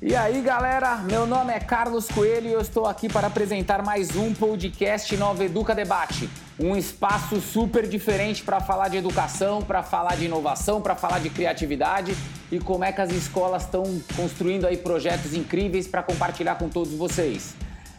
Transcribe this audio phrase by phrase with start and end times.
[0.00, 4.14] E aí, galera, meu nome é Carlos Coelho e eu estou aqui para apresentar mais
[4.14, 6.30] um podcast Nova Educa Debate.
[6.56, 11.28] Um espaço super diferente para falar de educação, para falar de inovação, para falar de
[11.30, 12.16] criatividade
[12.48, 13.82] e como é que as escolas estão
[14.14, 17.56] construindo aí projetos incríveis para compartilhar com todos vocês.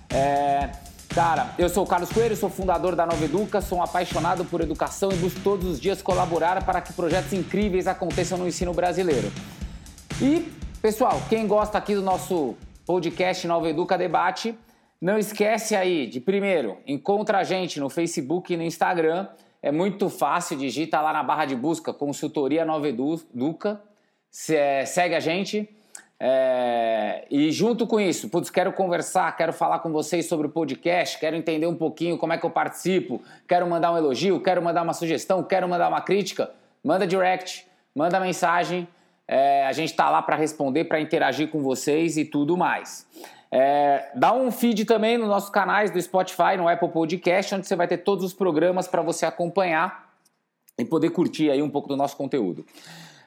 [0.09, 0.69] É...
[1.09, 4.61] Cara, eu sou o Carlos Coelho, sou fundador da Nova Educa, sou um apaixonado por
[4.61, 9.29] educação e busco todos os dias colaborar para que projetos incríveis aconteçam no ensino brasileiro.
[10.21, 14.57] E Pessoal, quem gosta aqui do nosso podcast Nova Educa Debate,
[15.01, 19.27] não esquece aí de primeiro, encontra a gente no Facebook e no Instagram.
[19.61, 23.81] É muito fácil, digita lá na barra de busca Consultoria Nova Educa,
[24.49, 25.67] é, segue a gente.
[26.17, 31.19] É, e junto com isso, putz, quero conversar, quero falar com vocês sobre o podcast,
[31.19, 34.83] quero entender um pouquinho como é que eu participo, quero mandar um elogio, quero mandar
[34.83, 38.87] uma sugestão, quero mandar uma crítica, manda direct, manda mensagem
[39.31, 43.05] é, a gente está lá para responder, para interagir com vocês e tudo mais.
[43.51, 47.75] É, dá um feed também nos nossos canais do Spotify, no Apple Podcast, onde você
[47.75, 50.09] vai ter todos os programas para você acompanhar
[50.79, 52.65] e poder curtir aí um pouco do nosso conteúdo.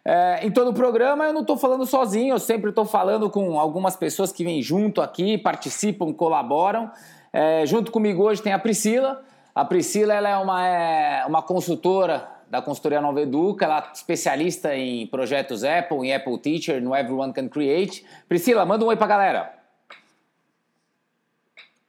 [0.04, 3.60] É, em todo o programa eu não estou falando sozinho, eu sempre estou falando com
[3.60, 6.90] algumas pessoas que vêm junto aqui, participam, colaboram.
[7.32, 9.22] É, junto comigo hoje tem a Priscila.
[9.54, 14.76] A Priscila ela é uma, é, uma consultora da consultoria Nova Educa, ela é especialista
[14.76, 18.04] em projetos Apple, em Apple Teacher, no Everyone Can Create.
[18.28, 19.54] Priscila, manda um oi pra galera.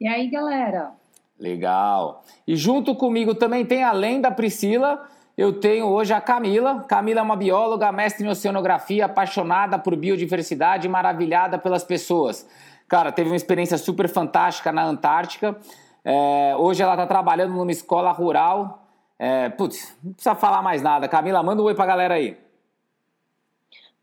[0.00, 0.92] E aí, galera?
[1.38, 2.24] Legal.
[2.46, 5.06] E junto comigo também tem, além da Priscila,
[5.36, 6.82] eu tenho hoje a Camila.
[6.88, 12.48] Camila é uma bióloga, mestre em oceanografia, apaixonada por biodiversidade e maravilhada pelas pessoas.
[12.88, 15.58] Cara, teve uma experiência super fantástica na Antártica.
[16.02, 18.83] É, hoje ela está trabalhando numa escola rural
[19.24, 21.08] é, putz, não precisa falar mais nada.
[21.08, 22.36] Camila, manda um oi pra galera aí.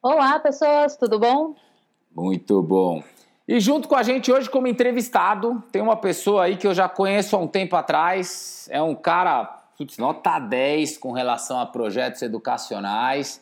[0.02, 1.53] Olá, pessoas, tudo bom?
[2.11, 3.03] Muito bom.
[3.47, 6.90] E junto com a gente hoje, como entrevistado, tem uma pessoa aí que eu já
[6.90, 8.68] conheço há um tempo atrás.
[8.72, 9.44] É um cara,
[9.78, 13.40] putz, nota 10 com relação a projetos educacionais.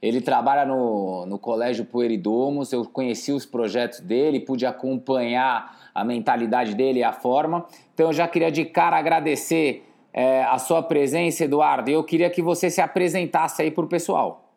[0.00, 2.72] Ele trabalha no, no Colégio Pueridomos.
[2.72, 7.66] Eu conheci os projetos dele, pude acompanhar a mentalidade dele e a forma.
[7.92, 9.87] Então eu já queria de cara agradecer
[10.18, 11.88] é, a sua presença, Eduardo.
[11.88, 14.52] Eu queria que você se apresentasse aí para o pessoal.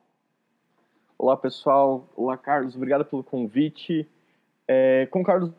[1.20, 2.08] Olá, pessoal.
[2.16, 2.76] Olá, Carlos.
[2.76, 4.10] Obrigado pelo convite.
[4.68, 5.52] É, como o Carlos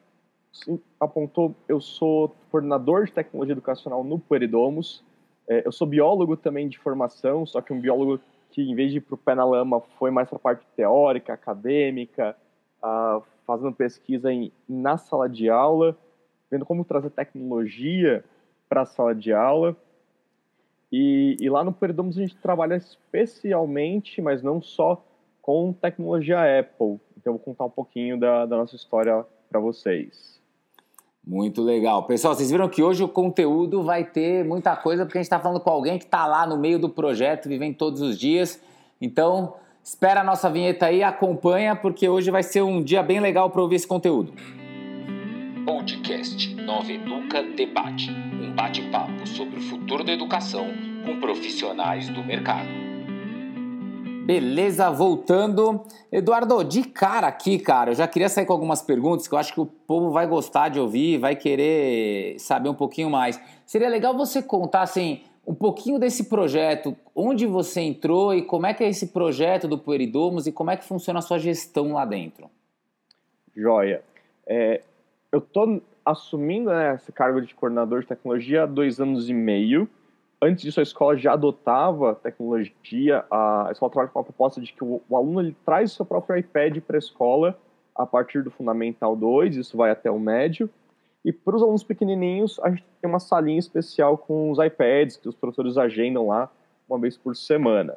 [0.99, 5.05] apontou, eu sou coordenador de tecnologia educacional no Pueridomos.
[5.49, 8.19] É, eu sou biólogo também de formação, só que um biólogo
[8.51, 10.67] que, em vez de ir para o pé na lama, foi mais para a parte
[10.75, 12.37] teórica, acadêmica,
[12.83, 15.97] uh, fazendo pesquisa em, na sala de aula,
[16.51, 18.25] vendo como trazer tecnologia
[18.69, 19.77] para a sala de aula.
[20.93, 25.03] E, e lá no Perdomus a gente trabalha especialmente, mas não só,
[25.41, 27.01] com tecnologia Apple.
[27.17, 30.39] Então eu vou contar um pouquinho da, da nossa história para vocês.
[31.25, 32.03] Muito legal.
[32.03, 35.39] Pessoal, vocês viram que hoje o conteúdo vai ter muita coisa, porque a gente está
[35.39, 38.61] falando com alguém que está lá no meio do projeto, vivendo todos os dias.
[39.01, 43.51] Então, espera a nossa vinheta aí, acompanha, porque hoje vai ser um dia bem legal
[43.51, 44.33] para ouvir esse conteúdo.
[45.83, 50.69] Podcast Nova Educa Debate um bate-papo sobre o futuro da educação
[51.05, 52.69] com profissionais do mercado.
[54.25, 55.85] Beleza, voltando.
[56.13, 59.53] Eduardo, de cara aqui, cara, eu já queria sair com algumas perguntas que eu acho
[59.53, 63.41] que o povo vai gostar de ouvir, vai querer saber um pouquinho mais.
[63.67, 68.75] Seria legal você contar, assim, um pouquinho desse projeto, onde você entrou e como é
[68.75, 72.05] que é esse projeto do Pueridomos e como é que funciona a sua gestão lá
[72.05, 72.49] dentro.
[73.57, 74.05] Joia.
[74.47, 74.81] É,
[75.33, 79.89] eu tô assumindo né, esse cargo de coordenador de tecnologia há dois anos e meio.
[80.41, 83.25] Antes disso, a escola já adotava tecnologia.
[83.31, 86.05] A escola trabalha com a proposta de que o, o aluno ele traz o seu
[86.05, 87.59] próprio iPad para a escola
[87.95, 90.69] a partir do Fundamental 2, isso vai até o médio.
[91.25, 95.29] E para os alunos pequenininhos, a gente tem uma salinha especial com os iPads que
[95.29, 96.51] os professores agendam lá
[96.89, 97.97] uma vez por semana.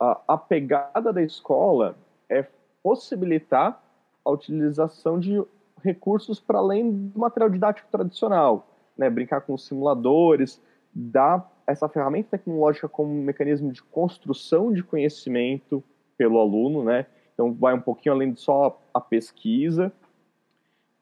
[0.00, 1.96] A, a pegada da escola
[2.28, 2.46] é
[2.82, 3.82] possibilitar
[4.24, 5.42] a utilização de
[5.84, 8.66] recursos para além do material didático tradicional,
[8.96, 9.10] né?
[9.10, 10.60] brincar com simuladores,
[10.92, 15.84] dar essa ferramenta tecnológica como um mecanismo de construção de conhecimento
[16.16, 17.06] pelo aluno, né?
[17.34, 19.92] Então vai um pouquinho além de só a pesquisa.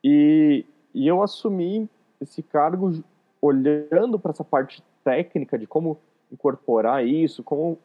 [0.02, 0.64] E,
[0.94, 1.88] e eu assumi
[2.20, 3.02] esse cargo
[3.40, 5.98] olhando para essa parte técnica de como
[6.30, 7.78] incorporar isso, como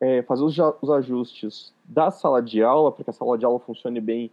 [0.00, 3.60] é, fazer os, os ajustes da sala de aula para que a sala de aula
[3.60, 4.30] funcione bem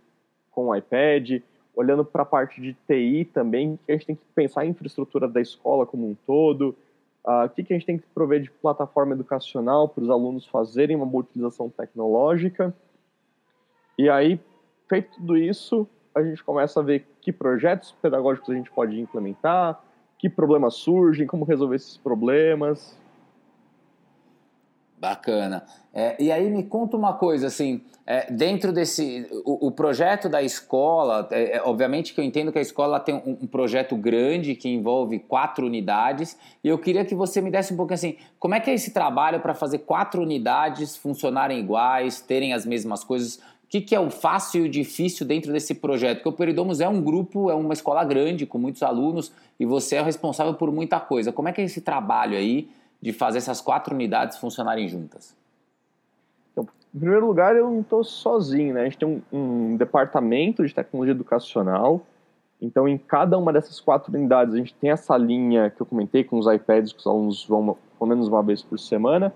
[0.51, 1.41] com o iPad,
[1.77, 5.27] olhando para a parte de TI também, que a gente tem que pensar em infraestrutura
[5.27, 6.75] da escola como um todo,
[7.23, 10.47] uh, o que, que a gente tem que prover de plataforma educacional para os alunos
[10.47, 12.75] fazerem uma boa utilização tecnológica.
[13.95, 14.39] E aí,
[14.89, 19.79] feito tudo isso, a gente começa a ver que projetos pedagógicos a gente pode implementar,
[20.17, 22.99] que problemas surgem, como resolver esses problemas.
[24.99, 25.63] Bacana.
[25.93, 30.41] É, e aí me conta uma coisa, assim, é, dentro desse, o, o, projeto da
[30.41, 34.55] escola, é, é obviamente que eu entendo que a escola tem um, um, projeto grande
[34.55, 38.55] que envolve quatro unidades, e eu queria que você me desse um pouco assim, como
[38.55, 43.35] é que é esse trabalho para fazer quatro unidades funcionarem iguais, terem as mesmas coisas,
[43.35, 46.19] o que, que, é o fácil e o difícil dentro desse projeto?
[46.19, 49.97] Porque o Peridomos é um grupo, é uma escola grande, com muitos alunos, e você
[49.97, 51.33] é o responsável por muita coisa.
[51.33, 52.69] Como é que é esse trabalho aí
[53.01, 55.35] de fazer essas quatro unidades funcionarem juntas?
[56.51, 58.81] Então, em primeiro lugar, eu não estou sozinho, né?
[58.81, 62.01] A gente tem um, um, departamento de tecnologia educacional.
[62.61, 66.23] Então, em cada uma dessas quatro unidades, a gente tem essa linha que eu comentei
[66.23, 69.33] com os iPads que os alunos vão pelo menos uma vez por semana.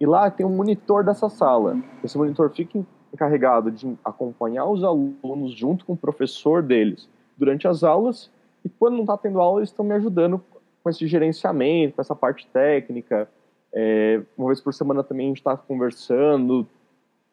[0.00, 1.76] E lá tem um monitor dessa sala.
[2.04, 2.78] Esse monitor fica
[3.12, 8.30] encarregado de acompanhar os alunos junto com o professor deles durante as aulas.
[8.64, 10.42] E quando não está tendo aula, eles estão me ajudando
[10.82, 13.28] com esse gerenciamento, com essa parte técnica.
[13.72, 16.66] É, uma vez por semana também a gente está conversando,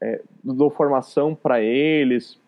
[0.02, 2.40] é, dou formação para eles.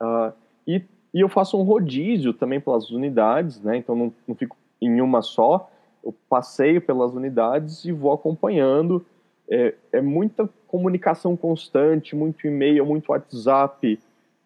[0.00, 0.32] Uh,
[0.66, 0.82] e,
[1.12, 3.76] e eu faço um rodízio também pelas unidades, né?
[3.76, 5.70] então não, não fico em uma só.
[6.02, 9.04] Eu passeio pelas unidades e vou acompanhando.
[9.48, 13.98] É, é muita comunicação constante, muito e-mail, muito WhatsApp,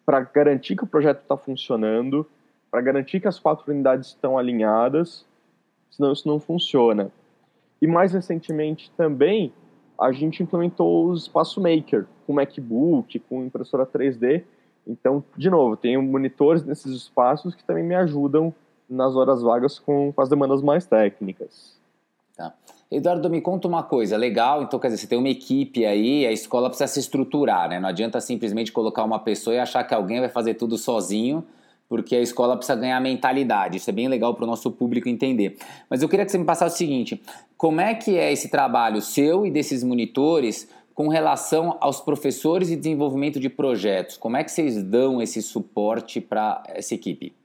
[0.05, 2.27] para garantir que o projeto está funcionando,
[2.69, 5.25] para garantir que as quatro unidades estão alinhadas
[5.91, 7.11] senão isso não funciona.
[7.81, 9.53] E mais recentemente também,
[9.99, 14.43] a gente implementou o Espaço Maker, com MacBook, com impressora 3D.
[14.87, 18.53] Então, de novo, tenho monitores nesses espaços que também me ajudam
[18.89, 21.79] nas horas vagas com, com as demandas mais técnicas.
[22.35, 22.53] Tá.
[22.89, 26.31] Eduardo, me conta uma coisa, legal, então quer dizer, você tem uma equipe aí, a
[26.31, 27.79] escola precisa se estruturar, né?
[27.79, 31.45] Não adianta simplesmente colocar uma pessoa e achar que alguém vai fazer tudo sozinho,
[31.91, 33.75] porque a escola precisa ganhar mentalidade.
[33.75, 35.57] Isso é bem legal para o nosso público entender.
[35.89, 37.21] Mas eu queria que você me passasse o seguinte:
[37.57, 42.77] como é que é esse trabalho seu e desses monitores com relação aos professores e
[42.77, 44.15] desenvolvimento de projetos?
[44.15, 47.35] Como é que vocês dão esse suporte para essa equipe?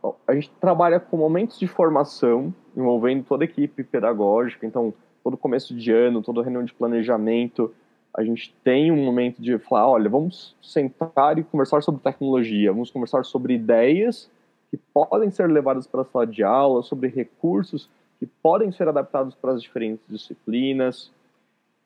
[0.00, 4.94] Bom, a gente trabalha com momentos de formação envolvendo toda a equipe pedagógica, então
[5.24, 7.74] todo começo de ano, toda reunião de planejamento,
[8.16, 12.90] a gente tem um momento de falar, olha, vamos sentar e conversar sobre tecnologia, vamos
[12.90, 14.30] conversar sobre ideias
[14.70, 17.88] que podem ser levadas para a sala de aula, sobre recursos
[18.18, 21.10] que podem ser adaptados para as diferentes disciplinas.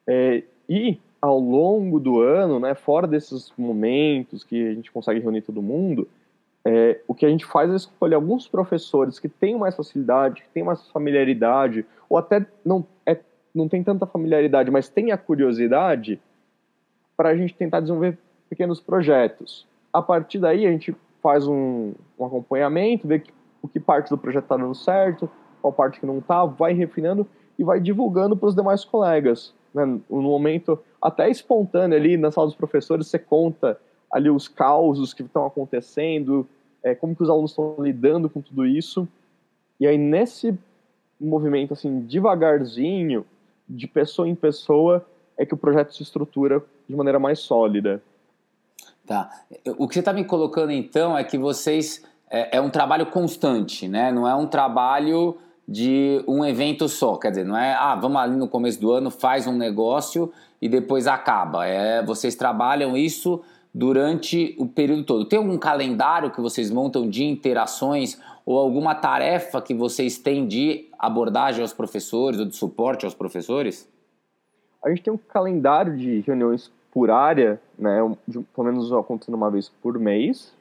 [0.07, 5.43] É, e ao longo do ano, né, fora desses momentos que a gente consegue reunir
[5.43, 6.07] todo mundo,
[6.65, 10.49] é, o que a gente faz é escolher alguns professores que têm mais facilidade, que
[10.51, 13.19] têm mais familiaridade, ou até não é
[13.55, 16.21] não tem tanta familiaridade, mas tem a curiosidade,
[17.17, 18.17] para a gente tentar desenvolver
[18.49, 19.67] pequenos projetos.
[19.93, 24.17] A partir daí, a gente faz um, um acompanhamento, vê que, o que parte do
[24.17, 25.29] projeto está dando certo,
[25.61, 27.27] qual parte que não está, vai refinando
[27.59, 29.53] e vai divulgando para os demais colegas.
[29.75, 29.85] Né?
[30.09, 33.79] No momento, até espontâneo ali na sala dos professores, você conta
[34.11, 36.47] ali os causos que estão acontecendo,
[36.83, 39.09] é, como que os alunos estão lidando com tudo isso.
[39.81, 40.57] E aí, nesse
[41.21, 43.27] movimento, assim, devagarzinho,
[43.69, 45.05] de pessoa em pessoa
[45.37, 48.03] é que o projeto se estrutura de maneira mais sólida.
[49.07, 49.31] Tá.
[49.79, 53.89] O que você está me colocando então é que vocês é, é, um trabalho constante,
[53.89, 54.13] né?
[54.13, 58.37] Não é um trabalho de um evento só, quer dizer, não é ah vamos ali
[58.37, 61.67] no começo do ano faz um negócio e depois acaba.
[61.67, 63.43] É vocês trabalham isso
[63.79, 65.25] durante o período todo.
[65.25, 70.89] Tem algum calendário que vocês montam de interações ou alguma tarefa que vocês têm de
[70.99, 73.89] abordagem aos professores ou de suporte aos professores?
[74.85, 79.49] A gente tem um calendário de reuniões por área, né, de, pelo menos acontecendo uma
[79.49, 80.53] vez por mês,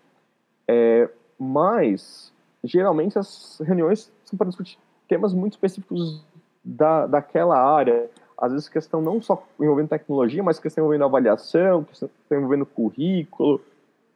[0.67, 1.09] é,
[1.39, 2.31] mas
[2.63, 6.24] geralmente as reuniões são para discutir temas muito específicos
[6.63, 8.12] da, daquela área.
[8.38, 13.62] Às vezes questão não só envolvendo tecnologia, mas questão envolvendo avaliação, questão envolvendo currículo.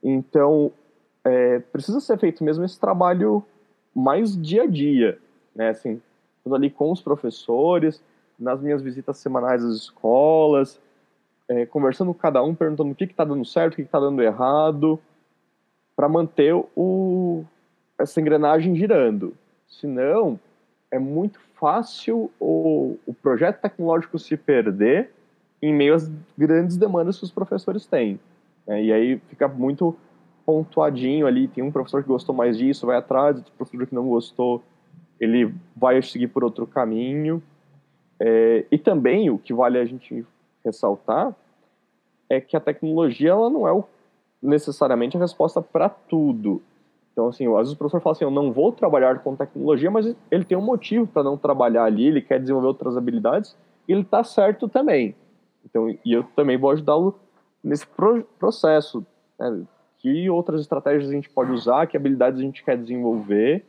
[0.03, 0.71] Então,
[1.23, 3.43] é, precisa ser feito mesmo esse trabalho
[3.95, 5.17] mais dia a dia,
[5.55, 5.69] né?
[5.69, 6.01] Assim,
[6.43, 8.01] tudo ali com os professores,
[8.37, 10.79] nas minhas visitas semanais às escolas,
[11.47, 14.21] é, conversando com cada um, perguntando o que está dando certo, o que está dando
[14.21, 14.99] errado,
[15.95, 17.43] para manter o,
[17.99, 19.33] essa engrenagem girando.
[19.67, 20.39] Senão,
[20.91, 25.11] é muito fácil o, o projeto tecnológico se perder
[25.61, 28.19] em meio às grandes demandas que os professores têm.
[28.67, 28.83] Né?
[28.83, 29.95] E aí fica muito
[30.45, 34.07] pontuadinho ali, tem um professor que gostou mais disso, vai atrás, outro professor que não
[34.07, 34.61] gostou,
[35.19, 37.41] ele vai seguir por outro caminho.
[38.19, 40.25] É, e também o que vale a gente
[40.65, 41.35] ressaltar
[42.29, 43.83] é que a tecnologia ela não é o
[44.41, 46.61] necessariamente a resposta para tudo.
[47.11, 50.15] Então, assim, às vezes o professor fala assim, eu não vou trabalhar com tecnologia, mas
[50.29, 53.55] ele tem um motivo para não trabalhar ali, ele quer desenvolver outras habilidades,
[53.87, 55.15] e ele está certo também.
[55.65, 57.19] Então, e eu também vou ajudá-lo
[57.63, 59.05] nesse pro processo.
[59.37, 59.63] Né?
[59.97, 63.65] Que outras estratégias a gente pode usar, que habilidades a gente quer desenvolver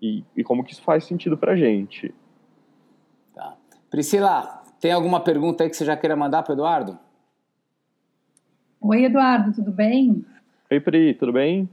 [0.00, 2.14] e, e como que isso faz sentido para a gente.
[3.34, 3.56] Tá.
[3.90, 6.98] Priscila, tem alguma pergunta aí que você já queira mandar para o Eduardo?
[8.80, 10.24] Oi, Eduardo, tudo bem?
[10.70, 11.68] Oi, Pri, tudo bem?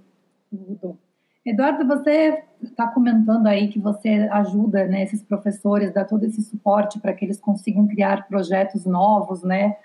[0.51, 0.99] Tudo.
[1.45, 6.99] Eduardo, você está comentando aí que você ajuda né, esses professores, dá todo esse suporte
[6.99, 9.77] para que eles consigam criar projetos novos, né?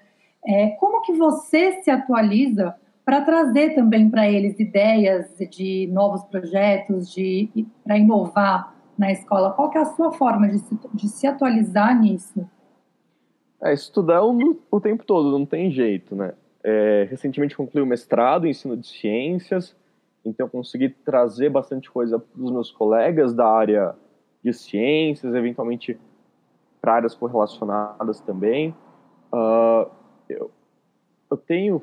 [0.44, 7.10] É, como que você se atualiza para trazer também para eles ideias de novos projetos,
[7.10, 9.52] de para inovar na escola?
[9.52, 12.46] Qual que é a sua forma de se, de se atualizar nisso?
[13.62, 16.34] É, estudar o, o tempo todo, não tem jeito, né?
[16.62, 19.74] É, recentemente concluí o mestrado em ensino de ciências,
[20.26, 23.94] então consegui trazer bastante coisa para os meus colegas da área
[24.42, 25.98] de ciências, eventualmente
[26.80, 28.74] para áreas correlacionadas também.
[29.32, 29.90] Uh,
[30.28, 30.50] eu,
[31.30, 31.82] eu tenho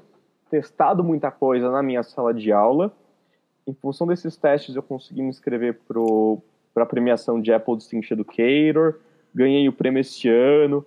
[0.50, 2.92] testado muita coisa na minha sala de aula.
[3.66, 5.80] Em função desses testes, eu consegui me inscrever
[6.74, 9.00] para a premiação de Apple Distinct Educator,
[9.34, 10.86] ganhei o prêmio esse ano,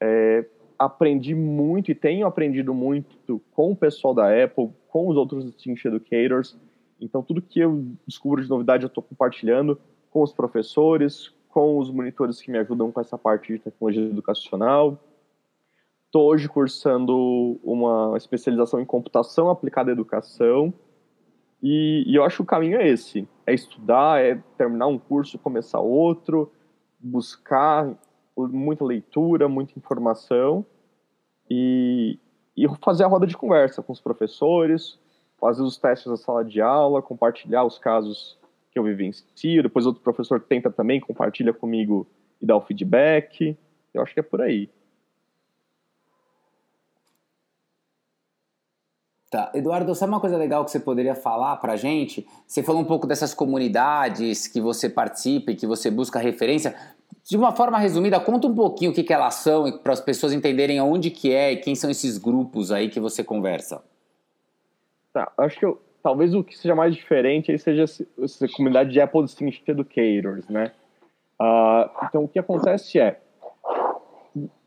[0.00, 0.44] é,
[0.78, 5.86] aprendi muito e tenho aprendido muito com o pessoal da Apple, com os outros Distinct
[5.86, 6.58] Educators.
[7.00, 9.78] Então, tudo que eu descubro de novidade eu estou compartilhando
[10.10, 14.98] com os professores, com os monitores que me ajudam com essa parte de tecnologia educacional.
[16.06, 20.72] Estou hoje cursando uma especialização em computação aplicada à educação.
[21.62, 25.38] E, e, eu acho que o caminho é esse: é estudar, é terminar um curso,
[25.38, 26.52] começar outro,
[26.98, 27.94] buscar
[28.36, 30.64] muita leitura, muita informação
[31.50, 32.18] e,
[32.56, 34.98] e fazer a roda de conversa com os professores,
[35.38, 38.38] fazer os testes na sala de aula, compartilhar os casos
[38.70, 42.06] que eu vivencio, depois outro professor tenta também, compartilha comigo
[42.40, 43.56] e dá o feedback.
[43.94, 44.68] Eu acho que é por aí.
[49.30, 49.50] Tá.
[49.54, 52.26] Eduardo, sabe uma coisa legal que você poderia falar para a gente?
[52.46, 56.76] Você falou um pouco dessas comunidades que você participa e que você busca referência.
[57.24, 60.32] De uma forma resumida, conta um pouquinho o que, que elas são para as pessoas
[60.32, 63.82] entenderem aonde que é e quem são esses grupos aí que você conversa.
[65.16, 69.00] Tá, acho que eu, talvez o que seja mais diferente aí seja essa comunidade de
[69.00, 70.72] Apple Distinct Educators, né?
[71.40, 73.18] Uh, então, o que acontece é,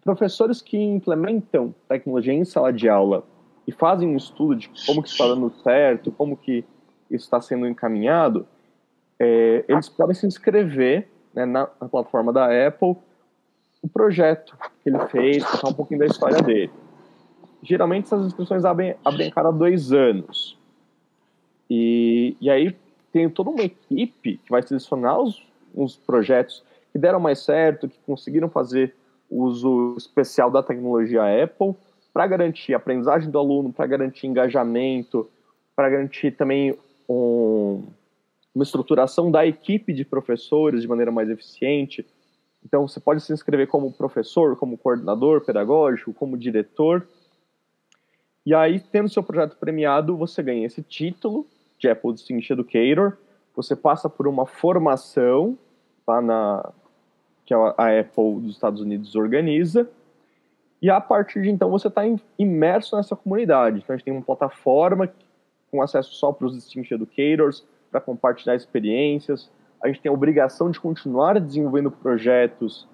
[0.03, 3.23] professores que implementam tecnologia em sala de aula
[3.67, 6.65] e fazem um estudo de como que está dando certo, como que
[7.11, 8.47] isso está sendo encaminhado,
[9.19, 12.95] é, eles podem se inscrever né, na, na, plataforma da Apple
[13.83, 16.71] o projeto que ele fez, contar um pouquinho da história dele
[17.63, 20.57] geralmente essas inscrições abrem, abrem cada dois anos.
[21.69, 22.75] E, e aí
[23.11, 25.41] tem toda uma equipe que vai selecionar os,
[25.73, 28.95] os projetos que deram mais certo, que conseguiram fazer
[29.29, 31.75] uso especial da tecnologia Apple
[32.11, 35.29] para garantir a aprendizagem do aluno, para garantir engajamento,
[35.75, 36.75] para garantir também
[37.07, 37.83] um,
[38.53, 42.05] uma estruturação da equipe de professores de maneira mais eficiente.
[42.65, 47.07] Então, você pode se inscrever como professor, como coordenador pedagógico, como diretor,
[48.45, 51.45] e aí, tendo seu projeto premiado, você ganha esse título
[51.77, 53.17] de Apple Distinguished Educator,
[53.55, 55.57] você passa por uma formação
[56.07, 56.71] lá na
[57.45, 59.89] que a Apple dos Estados Unidos organiza,
[60.81, 62.03] e a partir de então você está
[62.37, 63.79] imerso nessa comunidade.
[63.79, 65.11] Então a gente tem uma plataforma
[65.71, 69.49] com acesso só para os Distinguished Educators, para compartilhar experiências.
[69.83, 72.87] A gente tem a obrigação de continuar desenvolvendo projetos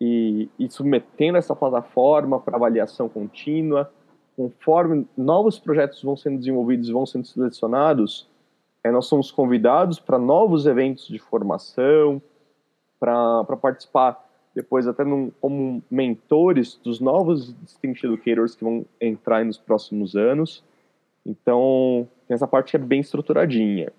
[0.00, 3.90] e, e submetendo essa plataforma para avaliação contínua
[4.38, 8.28] conforme novos projetos vão sendo desenvolvidos e vão sendo selecionados,
[8.84, 12.22] é, nós somos convidados para novos eventos de formação,
[13.00, 19.58] para participar depois até num, como mentores dos novos Distinct Educators que vão entrar nos
[19.58, 20.62] próximos anos.
[21.26, 23.92] Então, essa parte é bem estruturadinha.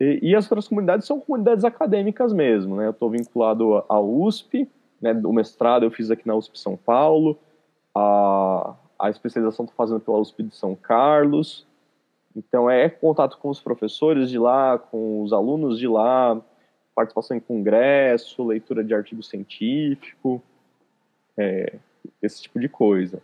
[0.00, 2.86] E, e as outras comunidades são comunidades acadêmicas mesmo, né?
[2.86, 4.68] Eu estou vinculado à USP,
[5.00, 5.12] né?
[5.24, 7.36] O mestrado eu fiz aqui na USP São Paulo,
[7.92, 11.66] a, a especialização estou fazendo pela USP de São Carlos.
[12.36, 16.40] Então é contato com os professores de lá, com os alunos de lá,
[16.94, 20.40] participação em congresso, leitura de artigo científico,
[21.36, 21.74] é,
[22.22, 23.22] esse tipo de coisa.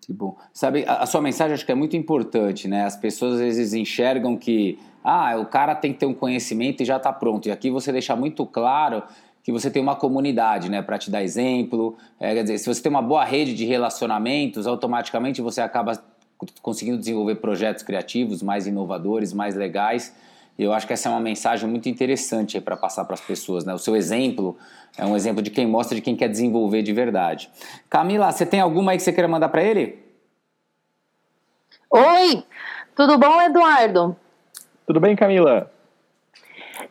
[0.00, 0.36] Que bom.
[0.52, 2.84] Sabe, a, a, sua mensagem acho que é muito importante, né?
[2.84, 6.86] As pessoas às vezes enxergam que, ah, o cara tem que ter um conhecimento e
[6.86, 7.48] já está pronto.
[7.48, 9.02] E aqui você deixa muito claro
[9.44, 11.98] que você tem uma comunidade, né, para te dar exemplo.
[12.18, 16.02] É, quer dizer, se você tem uma boa rede de relacionamentos, automaticamente você acaba
[16.62, 20.16] conseguindo desenvolver projetos criativos mais inovadores, mais legais.
[20.58, 23.66] E eu acho que essa é uma mensagem muito interessante para passar para as pessoas.
[23.66, 23.74] Né?
[23.74, 24.56] O seu exemplo
[24.96, 27.50] é um exemplo de quem mostra de quem quer desenvolver de verdade.
[27.90, 30.02] Camila, você tem alguma aí que você queira mandar para ele?
[31.90, 32.42] Oi,
[32.96, 34.16] tudo bom, Eduardo?
[34.86, 35.70] Tudo bem, Camila?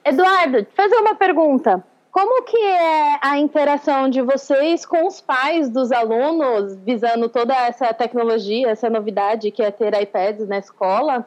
[0.06, 1.84] Eduardo, fazer uma pergunta.
[2.14, 7.92] Como que é a interação de vocês com os pais dos alunos, visando toda essa
[7.92, 11.26] tecnologia, essa novidade que é ter iPads na escola?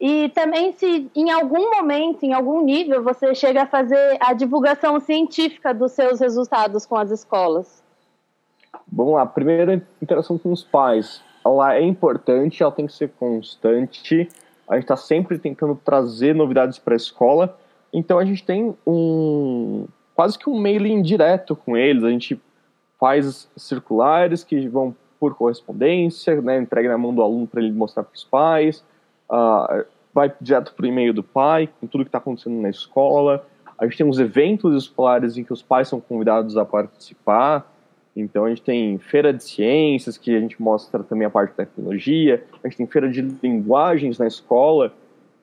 [0.00, 4.98] E também se em algum momento, em algum nível, você chega a fazer a divulgação
[4.98, 7.82] científica dos seus resultados com as escolas.
[8.90, 11.22] Vamos lá, primeiro interação com os pais.
[11.44, 14.26] Ela é importante, ela tem que ser constante.
[14.66, 17.58] A gente está sempre tentando trazer novidades para a escola.
[17.92, 22.04] Então a gente tem um quase que um mailing direto com eles.
[22.04, 22.40] A gente
[22.98, 28.02] faz circulares que vão por correspondência, né, entrega na mão do aluno para ele mostrar
[28.02, 28.84] para os pais
[29.28, 33.46] uh, vai direto para o e-mail do pai, com tudo que está acontecendo na escola.
[33.76, 37.70] A gente tem uns eventos escolares em que os pais são convidados a participar.
[38.16, 41.56] Então a gente tem feira de ciências, que a gente mostra também a parte de
[41.56, 42.44] tecnologia.
[42.62, 44.92] A gente tem feira de linguagens na escola,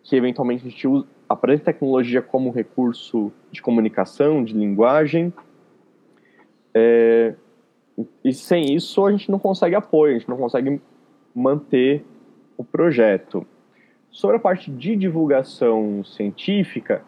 [0.04, 5.34] que eventualmente a gente usa, aprende tecnologia como recurso de comunicação, de linguagem.
[6.74, 7.34] É,
[8.24, 10.82] e sem isso a gente não consegue apoio, a gente não consegue
[11.34, 12.06] manter
[12.58, 13.46] o projeto.
[14.10, 17.02] Sobre a parte de divulgação científica,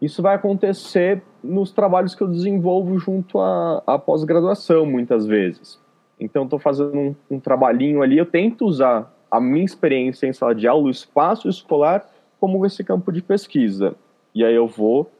[0.00, 5.80] isso vai acontecer nos trabalhos que eu desenvolvo junto à, à pós-graduação, muitas vezes.
[6.20, 10.54] Então, estou fazendo um, um, trabalhinho ali, eu tento usar a minha experiência em sala
[10.54, 12.06] de aula, o espaço escolar,
[12.40, 13.94] como esse campo de pesquisa.
[14.34, 15.10] E aí eu vou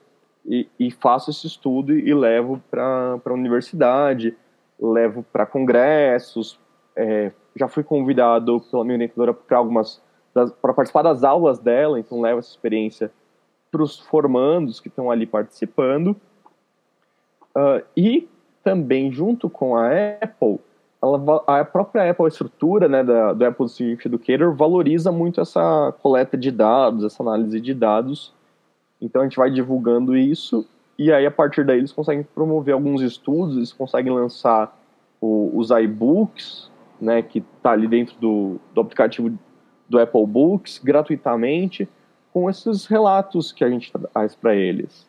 [0.44, 4.36] e, e faço esse estudo e, e levo para a universidade,
[4.80, 6.58] levo para congressos.
[6.94, 10.04] É, já fui convidado pela minha orientadora para algumas
[10.60, 13.10] para participar das aulas dela, então leva essa experiência
[13.70, 16.14] para os formandos que estão ali participando.
[17.56, 18.28] Uh, e
[18.62, 19.88] também, junto com a
[20.20, 20.58] Apple,
[21.06, 25.94] ela, a própria Apple, a estrutura né, da, do Apple Scientific Educator, valoriza muito essa
[26.02, 28.32] coleta de dados, essa análise de dados.
[29.00, 30.66] Então a gente vai divulgando isso
[30.98, 34.76] e aí a partir daí eles conseguem promover alguns estudos, eles conseguem lançar
[35.20, 39.30] o, os iBooks, né, que está ali dentro do, do aplicativo
[39.88, 41.88] do Apple Books gratuitamente
[42.32, 45.05] com esses relatos que a gente traz para eles.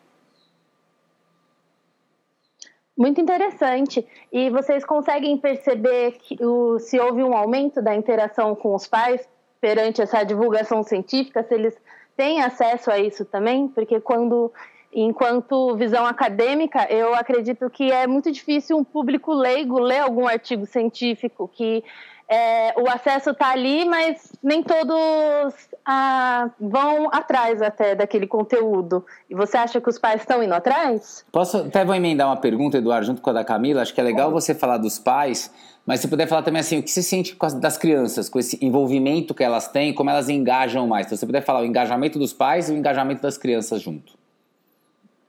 [2.98, 4.04] Muito interessante.
[4.32, 9.26] E vocês conseguem perceber que o, se houve um aumento da interação com os pais
[9.60, 11.80] perante essa divulgação científica, se eles
[12.16, 13.68] têm acesso a isso também?
[13.68, 14.52] Porque quando,
[14.92, 20.66] enquanto visão acadêmica, eu acredito que é muito difícil um público leigo ler algum artigo
[20.66, 21.84] científico que
[22.30, 29.04] é, o acesso está ali, mas nem todos ah, vão atrás até daquele conteúdo.
[29.30, 31.24] E você acha que os pais estão indo atrás?
[31.32, 33.80] Posso até vou emendar uma pergunta, Eduardo, junto com a da Camila.
[33.80, 35.50] Acho que é legal você falar dos pais,
[35.86, 39.34] mas se puder falar também assim, o que você sente das crianças, com esse envolvimento
[39.34, 41.06] que elas têm, como elas engajam mais.
[41.06, 44.12] Então, se você puder falar o engajamento dos pais e o engajamento das crianças junto.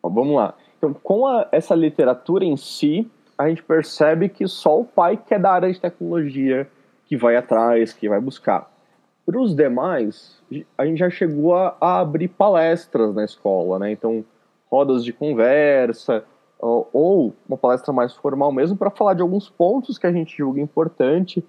[0.03, 0.53] vamos lá.
[0.77, 5.33] Então, com a, essa literatura em si, a gente percebe que só o pai que
[5.33, 6.67] é da área de tecnologia
[7.09, 8.71] que vai atrás, que vai buscar.
[9.25, 10.39] Para os demais,
[10.77, 13.91] a gente já chegou a, a, abrir palestras na escola, né?
[13.91, 14.23] Então,
[14.69, 16.23] rodas de conversa,
[16.59, 20.61] ou, uma palestra mais formal mesmo, para falar de alguns pontos que a gente julga
[20.61, 21.43] importante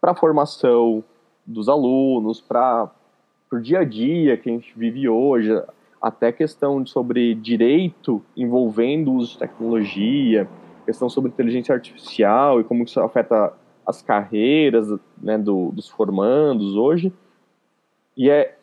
[0.00, 1.02] para a formação
[1.44, 2.88] dos alunos, para
[3.52, 5.50] o dia a dia que a gente vive hoje,
[6.00, 10.48] até questão sobre direito envolvendo o uso de tecnologia,
[10.86, 13.52] questão sobre inteligência artificial e como isso afeta
[13.86, 14.88] as carreiras
[15.20, 17.12] né, do, dos formandos hoje.
[18.16, 18.56] E é,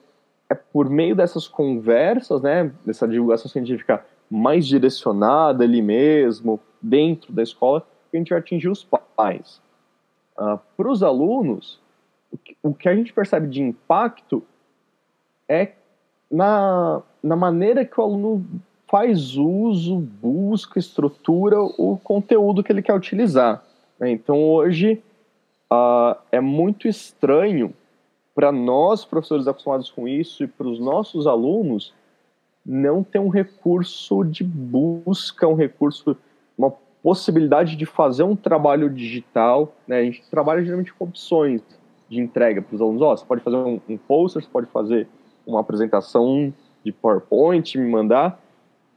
[0.49, 7.41] é por meio dessas conversas, né, dessa divulgação científica mais direcionada ali mesmo, dentro da
[7.41, 8.84] escola, que a gente vai atingir os
[9.15, 9.62] pais.
[10.38, 11.80] Uh, Para os alunos,
[12.32, 14.43] o que, o que a gente percebe de impacto
[15.47, 15.71] é
[16.30, 18.45] na, na maneira que o aluno
[18.88, 23.63] faz uso, busca, estrutura o conteúdo que ele quer utilizar.
[23.99, 24.12] Né?
[24.12, 25.01] Então, hoje,
[25.71, 27.73] uh, é muito estranho
[28.34, 31.93] para nós, professores acostumados com isso, e para os nossos alunos,
[32.65, 36.15] não ter um recurso de busca, um recurso,
[36.58, 39.73] uma possibilidade de fazer um trabalho digital.
[39.88, 39.99] Né?
[39.99, 41.62] A gente trabalha geralmente com opções
[42.10, 43.01] de entrega para os alunos.
[43.01, 45.08] Oh, você pode fazer um, um poster, você pode fazer
[45.45, 46.53] uma apresentação
[46.84, 48.39] de PowerPoint, me mandar.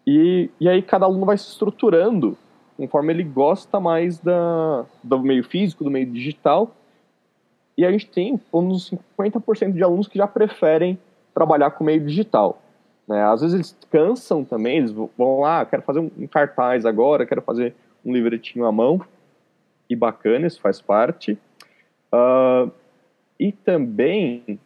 [0.06, 2.37] E, e aí cada aluno vai se estruturando
[2.81, 6.75] conforme ele gosta mais da, do meio físico, do meio digital.
[7.77, 10.99] e a gente tem uns 50% de alunos que já preferem
[11.35, 12.62] trabalhar com meio digital.
[13.07, 13.23] Né?
[13.23, 17.43] Às vezes eles cansam também, eles vão lá, ah, quero fazer um cartaz agora, quero
[17.43, 19.03] fazer um livretinho à mão,
[19.88, 21.37] e bacana, isso faz parte.
[22.11, 22.71] Uh,
[23.38, 24.59] e também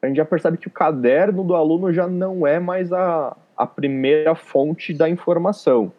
[0.00, 3.66] a gente já percebe que o caderno do aluno já não é mais a, a
[3.66, 5.92] primeira fonte da informação.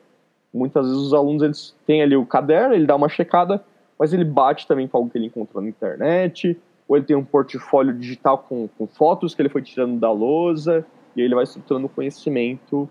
[0.53, 3.63] Muitas vezes os alunos eles têm ali o caderno, ele dá uma checada,
[3.97, 6.57] mas ele bate também com algo que ele encontrou na internet,
[6.87, 10.85] ou ele tem um portfólio digital com, com fotos que ele foi tirando da lousa,
[11.15, 12.89] e ele vai estruturando o conhecimento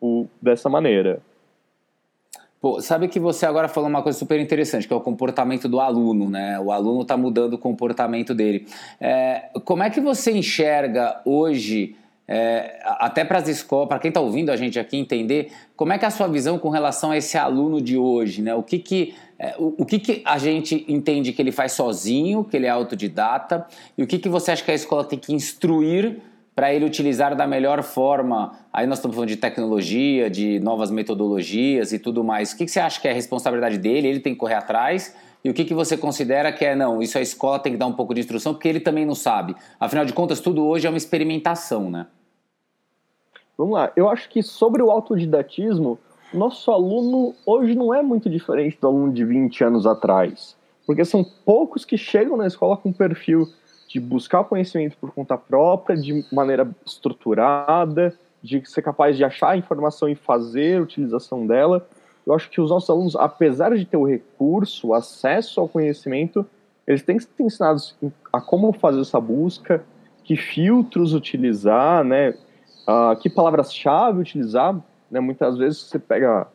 [0.00, 1.20] o, dessa maneira.
[2.60, 5.80] Pô, sabe que você agora falou uma coisa super interessante, que é o comportamento do
[5.80, 6.58] aluno, né?
[6.58, 8.66] O aluno está mudando o comportamento dele.
[8.98, 11.94] É, como é que você enxerga hoje,
[12.26, 15.98] é, até para as escolas, para quem está ouvindo a gente aqui entender, como é
[15.98, 18.54] que é a sua visão com relação a esse aluno de hoje, né?
[18.54, 22.44] O que que, é, o, o, que que a gente entende que ele faz sozinho,
[22.44, 25.34] que ele é autodidata, e o que que você acha que a escola tem que
[25.34, 26.20] instruir
[26.54, 28.52] para ele utilizar da melhor forma.
[28.72, 32.52] Aí nós estamos falando de tecnologia, de novas metodologias e tudo mais.
[32.52, 34.06] O que, que você acha que é a responsabilidade dele?
[34.06, 35.14] Ele tem que correr atrás?
[35.44, 37.86] E o que, que você considera que é, não, isso a escola tem que dar
[37.86, 39.54] um pouco de instrução, porque ele também não sabe.
[39.78, 42.06] Afinal de contas, tudo hoje é uma experimentação, né?
[43.56, 43.92] Vamos lá.
[43.94, 45.98] Eu acho que sobre o autodidatismo,
[46.32, 50.56] nosso aluno hoje não é muito diferente do aluno de 20 anos atrás.
[50.86, 53.46] Porque são poucos que chegam na escola com perfil
[53.88, 59.56] de buscar conhecimento por conta própria, de maneira estruturada, de ser capaz de achar a
[59.56, 61.86] informação e fazer a utilização dela.
[62.26, 66.46] Eu acho que os nossos alunos, apesar de ter o recurso, o acesso ao conhecimento,
[66.86, 67.96] eles têm que ser ensinados
[68.32, 69.84] a como fazer essa busca,
[70.22, 72.30] que filtros utilizar, né?
[72.86, 74.74] Uh, que palavras-chave utilizar.
[75.10, 75.20] Né?
[75.20, 76.46] Muitas vezes você pega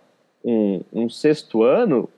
[0.43, 2.09] um, um sexto ano,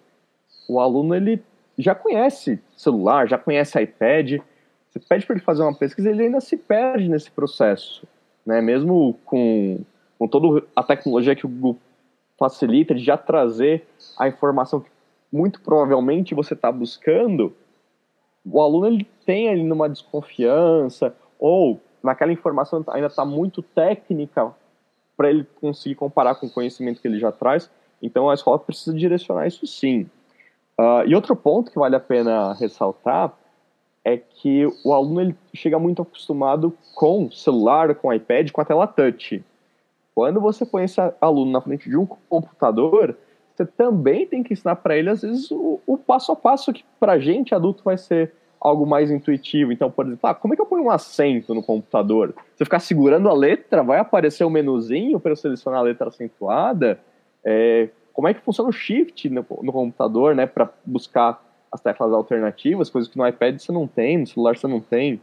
[0.67, 1.41] o aluno ele
[1.77, 4.41] já conhece celular, já conhece iPad,
[4.89, 8.05] você pede para ele fazer uma pesquisa, ele ainda se perde nesse processo,
[8.45, 8.61] né?
[8.61, 9.79] Mesmo com,
[10.17, 11.77] com toda a tecnologia que o Google
[12.41, 14.89] facilita de já trazer a informação que
[15.32, 17.54] muito provavelmente você está buscando,
[18.43, 24.51] o aluno ele tem ali numa desconfiança ou naquela informação ainda está muito técnica
[25.15, 27.69] para ele conseguir comparar com o conhecimento que ele já traz.
[28.01, 30.10] Então a escola precisa direcionar isso sim.
[30.80, 33.34] Uh, e outro ponto que vale a pena ressaltar
[34.04, 38.88] é que o aluno ele chega muito acostumado com celular, com iPad, com a tela
[38.88, 39.43] touch.
[40.21, 43.17] Quando você põe esse aluno na frente de um computador,
[43.55, 46.86] você também tem que ensinar para ele, às vezes, o, o, passo a passo que
[46.99, 49.71] para gente, adulto, vai ser algo mais intuitivo.
[49.71, 52.36] Então, por exemplo, ah, como é que eu ponho um acento no computador?
[52.55, 56.99] Você ficar segurando a letra, vai aparecer um menuzinho para eu selecionar a letra acentuada?
[57.43, 62.13] É, como é que funciona o shift no, no computador, né, para buscar as teclas
[62.13, 65.19] alternativas, coisas que no iPad você não tem, no celular você não tem.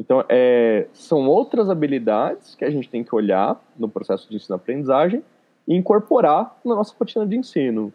[0.00, 5.22] Então, é, são outras habilidades que a gente tem que olhar no processo de ensino-aprendizagem
[5.68, 7.92] e incorporar na nossa rotina de ensino.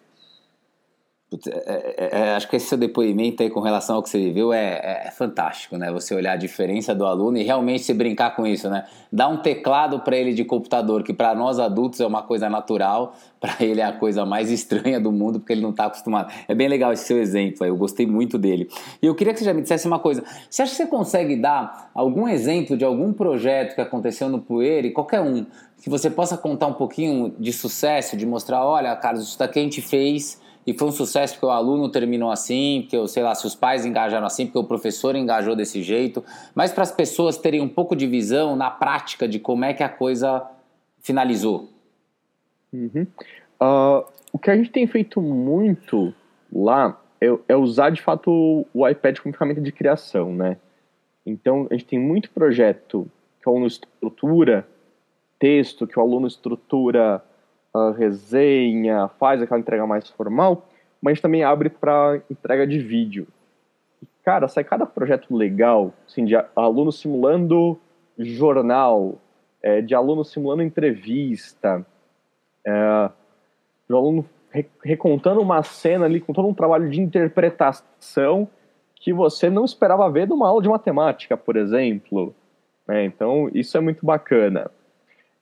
[1.33, 4.53] É, é, é, acho que esse seu depoimento aí com relação ao que você viveu
[4.53, 5.91] é, é, fantástico, né?
[5.91, 8.85] Você olhar a diferença do aluno e realmente se brincar com isso, né?
[9.11, 13.15] Dar um teclado para ele de computador, que para nós adultos é uma coisa natural,
[13.41, 16.31] para ele é a coisa mais estranha do mundo, porque ele não está acostumado.
[16.47, 18.69] É bem legal esse seu exemplo aí, eu gostei muito dele.
[19.01, 20.23] E eu queria que você já me dissesse uma coisa.
[20.47, 24.89] Você acha que você consegue dar algum exemplo de algum projeto que aconteceu no Poeira,
[24.91, 25.43] qualquer um,
[25.81, 29.63] que você possa contar um pouquinho de sucesso, de mostrar, olha, Carlos, isso daqui a
[29.63, 33.35] gente fez e foi um sucesso porque o aluno terminou assim, porque, eu sei lá,
[33.35, 36.23] se os pais engajaram assim, porque o professor engajou desse jeito,
[36.55, 39.83] mas para as pessoas terem um pouco de visão na prática de como é que
[39.83, 40.43] a coisa
[40.99, 41.69] finalizou.
[42.73, 43.05] Uhum.
[43.61, 46.13] Uh, o que a gente tem feito muito
[46.51, 50.57] lá é, é, usar de fato o iPad como ferramenta de criação, né?
[51.25, 53.07] Então a gente tem muito projeto
[53.41, 54.67] que o aluno estrutura
[55.39, 57.23] texto, que o aluno estrutura
[57.97, 60.67] resenha, faz aquela entrega mais formal,
[61.01, 63.27] mas também abre para entrega de vídeo.
[64.01, 67.79] E, cara, sai cada projeto legal, assim, de aluno simulando
[68.17, 69.15] jornal,
[69.61, 71.85] é, de aluno simulando entrevista,
[72.65, 73.09] é,
[73.87, 78.47] de aluno re recontando uma cena ali com todo um trabalho de interpretação
[78.95, 82.33] que você não esperava ver numa aula de matemática, por exemplo.
[82.87, 84.71] É, então, isso é muito bacana.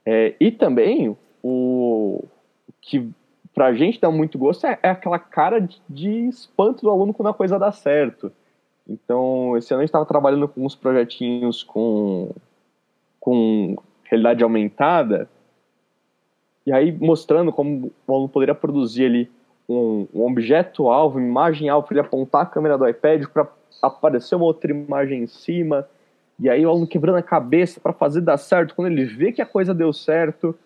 [0.05, 2.23] É, e também o
[2.81, 3.11] que
[3.53, 7.29] pra gente dá muito gosto é, é aquela cara de, de, espanto do aluno quando
[7.29, 8.31] a coisa dá certo.
[8.87, 12.31] Então, esse ano a gente estava trabalhando com uns projetinhos com,
[13.19, 15.29] com realidade aumentada,
[16.65, 19.31] e aí mostrando como o aluno poderia produzir ali
[19.67, 23.47] um, um objeto-alvo, imagem-alvo, para ele apontar a câmera do iPad para
[23.81, 25.87] aparecer uma outra imagem em cima.
[26.39, 28.75] E aí o aluno quebrando a cabeça para fazer dar certo.
[28.75, 30.57] Quando ele vê que a coisa deu certo,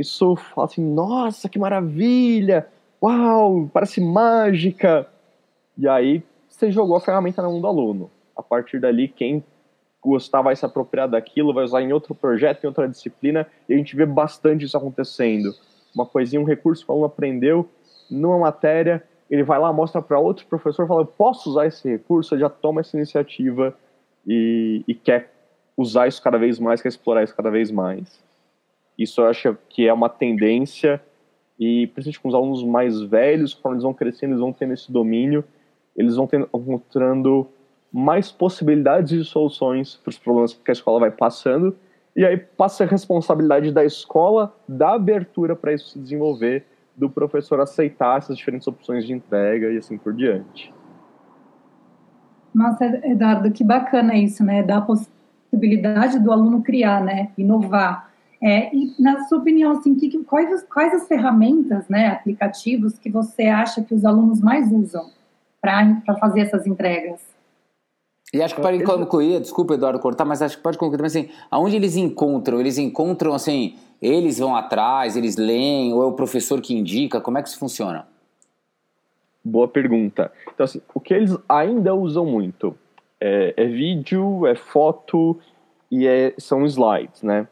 [0.00, 2.66] isso fala assim: nossa, que maravilha!
[3.02, 5.06] Uau, parece mágica!
[5.76, 8.10] E aí você jogou a ferramenta na mão do aluno.
[8.36, 9.44] A partir dali, quem
[10.02, 13.76] gostar vai se apropriar daquilo, vai usar em outro projeto, em outra disciplina, e a
[13.76, 15.54] gente vê bastante isso acontecendo.
[15.94, 17.68] Uma coisinha, um recurso que o aluno aprendeu
[18.10, 22.40] numa matéria, ele vai lá, mostra para outro professor, fala, posso usar esse recurso, ele
[22.40, 23.74] já toma essa iniciativa
[24.26, 25.32] e, e quer
[25.76, 28.20] usar isso cada vez mais, quer explorar isso cada vez mais.
[29.00, 31.00] Isso eu acho que é uma tendência,
[31.58, 34.92] e principalmente com os alunos mais velhos, quando eles vão crescendo, eles vão tendo esse
[34.92, 35.42] domínio,
[35.96, 37.48] eles vão tendo, encontrando
[37.90, 41.74] mais possibilidades de soluções para os problemas que a escola vai passando,
[42.14, 47.58] e aí passa a responsabilidade da escola da abertura para isso se desenvolver, do professor
[47.58, 50.74] aceitar essas diferentes opções de entrega e assim por diante.
[52.54, 54.62] Nossa, Eduardo, que bacana isso, né?
[54.62, 57.30] Da possibilidade do aluno criar, né?
[57.38, 58.09] Inovar.
[58.42, 63.44] É, e na sua opinião, assim, que, quais, quais as ferramentas, né, aplicativos que você
[63.44, 65.10] acha que os alunos mais usam
[65.60, 67.20] para fazer essas entregas?
[68.32, 71.28] E acho que pode concluir, desculpa, Eduardo, cortar, mas acho que pode concluir também assim,
[71.50, 72.60] aonde eles encontram?
[72.60, 77.20] Eles encontram, assim, eles vão atrás, eles leem, ou é o professor que indica?
[77.20, 78.06] Como é que isso funciona?
[79.44, 80.32] Boa pergunta.
[80.54, 82.76] Então, assim, o que eles ainda usam muito
[83.20, 85.38] é, é vídeo, é foto
[85.90, 87.48] e é, são slides, né?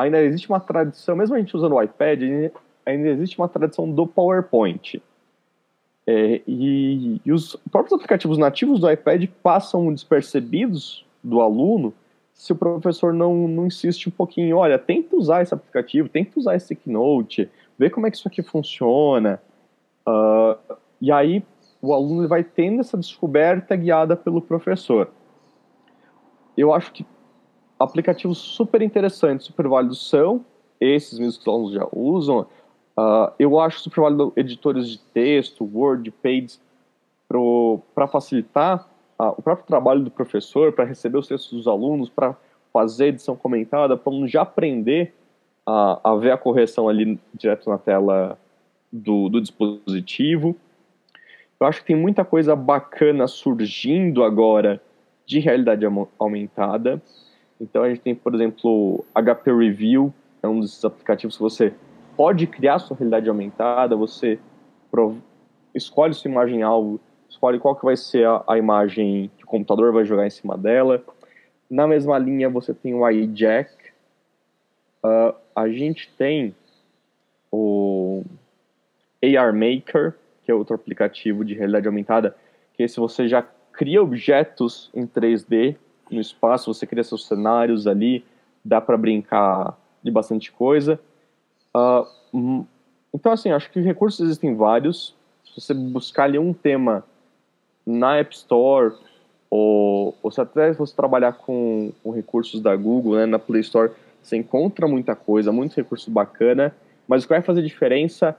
[0.00, 2.22] Ainda existe uma tradição, mesmo a gente usando o iPad,
[2.84, 5.02] ainda existe uma tradição do PowerPoint.
[6.06, 11.92] É, e, e, os próprios aplicativos nativos do iPad passam despercebidos do aluno
[12.38, 16.54] se o professor não, não insiste um pouquinho, olha, tenta usar esse aplicativo, tenta usar
[16.54, 19.42] esse Keynote, vê como é que isso aqui funciona.
[20.06, 21.42] Uh, e aí
[21.82, 25.10] o aluno vai tendo essa descoberta guiada pelo professor.
[26.56, 27.04] Eu acho que
[27.78, 30.44] aplicativos super interessantes, super válidos são
[30.80, 32.46] esses mesmos que os alunos já usam,
[32.98, 36.60] Uh, eu acho super válido editores de texto, Word, Pages,
[37.94, 42.34] para facilitar uh, o próprio trabalho do professor, para receber os textos dos alunos, para
[42.72, 45.14] fazer edição comentada, para já aprender
[45.64, 48.36] a, a ver a correção ali direto na tela
[48.92, 50.56] do, do dispositivo.
[51.60, 54.82] Eu acho que tem muita coisa bacana surgindo agora
[55.24, 55.86] de realidade
[56.18, 57.00] aumentada.
[57.60, 61.74] Então a gente tem, por exemplo, HP Review, é um desses aplicativos que você
[62.16, 64.38] pode criar sua realidade aumentada, você
[65.74, 70.04] escolhe sua imagem-alvo, escolhe qual que vai ser a, a, imagem que o computador vai
[70.04, 71.02] jogar em cima dela.
[71.70, 73.70] Na mesma linha, você tem o iJack.
[75.04, 76.54] Uh, a gente tem
[77.52, 78.24] o
[79.22, 82.36] AR Maker, que é outro aplicativo de realidade aumentada,
[82.74, 83.42] que se você já
[83.72, 85.76] cria objetos em 3D
[86.14, 88.24] no espaço, você cria seus cenários ali,
[88.64, 90.98] dá para brincar de bastante coisa.
[91.74, 92.66] Uh,
[93.14, 95.14] então, assim, acho que recursos existem vários.
[95.44, 97.04] Se você buscar ali um tema
[97.86, 98.94] na App Store,
[99.50, 103.90] ou, ou se até você trabalhar com, com recursos da Google, né, na Play Store,
[104.22, 106.74] você encontra muita coisa, muito recurso bacana,
[107.06, 108.36] mas o que vai fazer diferença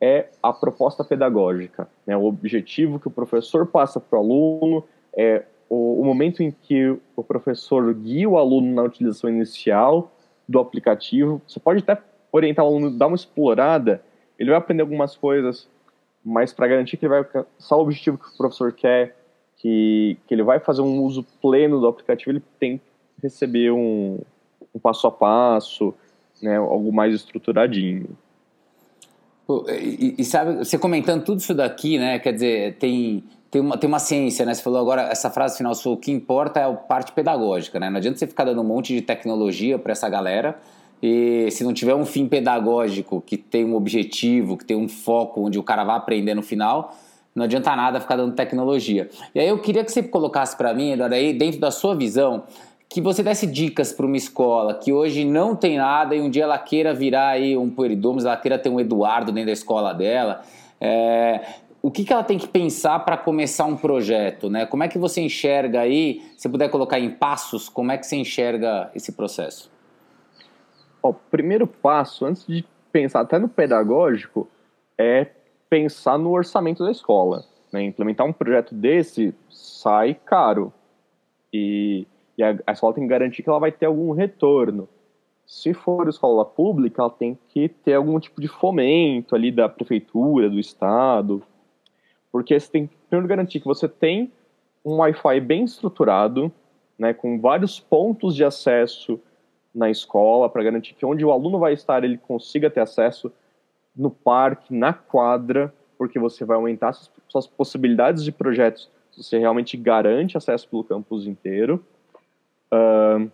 [0.00, 5.44] é a proposta pedagógica, né, o objetivo que o professor passa para o aluno, é
[5.68, 10.12] o, o, momento em que o professor guia o aluno na utilização inicial
[10.48, 11.40] do aplicativo.
[11.46, 12.00] Você pode até
[12.30, 14.02] orientar o aluno, dar uma explorada,
[14.38, 15.68] ele vai aprender algumas coisas,
[16.24, 19.16] mas para garantir que ele vai alcançar o objetivo que o professor quer,
[19.56, 22.84] que, que ele vai fazer um uso pleno do aplicativo, ele tem que
[23.22, 24.18] receber um,
[24.74, 25.94] um passo a passo,
[26.42, 28.08] né, algo mais estruturadinho.
[29.70, 32.18] E, e, sabe, você comentando tudo isso daqui, né?
[32.18, 34.52] Quer dizer, tem, tem, uma, tem uma ciência, né?
[34.52, 37.88] Você falou agora, essa frase final sua, o que importa é a parte pedagógica, né?
[37.88, 40.58] Não adianta você ficar dando um monte de tecnologia para essa galera
[41.02, 45.42] e se não tiver um fim pedagógico que tem um objetivo, que tem um foco
[45.42, 46.96] onde o cara vai aprender no final,
[47.34, 49.10] não adianta nada ficar dando tecnologia.
[49.34, 52.44] E aí eu queria que você colocasse para mim, Eduardo, aí dentro da sua visão,
[52.88, 56.44] que você desse dicas para uma escola que hoje não tem nada e um dia
[56.44, 60.42] ela queira virar aí um Pueridomus, ela queira ter um Eduardo dentro da escola dela.
[60.80, 61.44] É,
[61.82, 64.48] o que, que ela tem que pensar para começar um projeto?
[64.48, 64.66] Né?
[64.66, 68.16] Como é que você enxerga aí, se puder colocar em passos, como é que você
[68.16, 69.70] enxerga esse processo?
[71.08, 74.48] o primeiro passo, antes de pensar até no pedagógico,
[74.98, 75.26] é
[75.68, 77.44] pensar no orçamento da escola.
[77.72, 77.82] Né?
[77.84, 80.72] Implementar um projeto desse sai caro.
[81.52, 84.88] E, e a, a, escola tem que garantir que ela vai ter algum retorno.
[85.46, 90.50] Se for escola pública, ela tem que ter algum tipo de fomento ali da prefeitura,
[90.50, 91.42] do estado,
[92.30, 94.32] porque você tem que primeiro garantir que você tem
[94.84, 96.52] um Wi-Fi bem estruturado,
[96.98, 99.20] né, com vários pontos de acesso
[99.74, 103.32] na escola, para garantir que onde o aluno vai estar ele consiga ter acesso
[103.94, 106.92] no parque, na quadra, porque você vai aumentar
[107.28, 111.82] suas, possibilidades de projetos se você realmente garante acesso pelo campus inteiro.
[112.72, 113.30] Uh,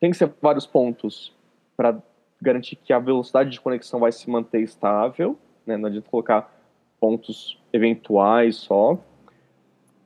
[0.00, 1.32] tem que ser vários pontos
[1.76, 1.96] para
[2.40, 5.76] garantir que a velocidade de conexão vai se manter estável, né?
[5.76, 6.52] não adianta colocar
[7.00, 8.98] pontos eventuais só.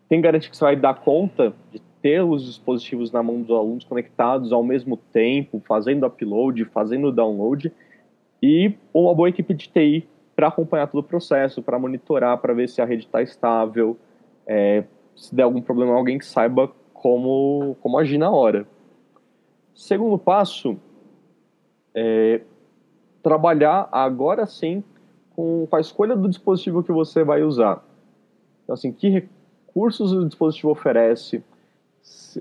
[0.08, 3.56] Tem que garantir que você vai dar conta de ter os dispositivos na mão dos
[3.56, 7.72] alunos conectados ao mesmo tempo, fazendo upload, fazendo download,
[8.42, 12.68] e uma boa equipe de TI para acompanhar todo o processo, para monitorar, para ver
[12.68, 13.96] se a rede está estável,
[14.46, 14.84] é,
[15.16, 16.70] se der algum problema, alguém que saiba
[17.06, 18.66] como, como agir na hora.
[19.72, 20.76] Segundo passo,
[21.94, 22.40] é
[23.22, 24.82] trabalhar agora sim
[25.30, 27.80] com, a escolha do dispositivo que você vai usar.
[28.64, 31.44] Então, assim, que recursos o dispositivo oferece?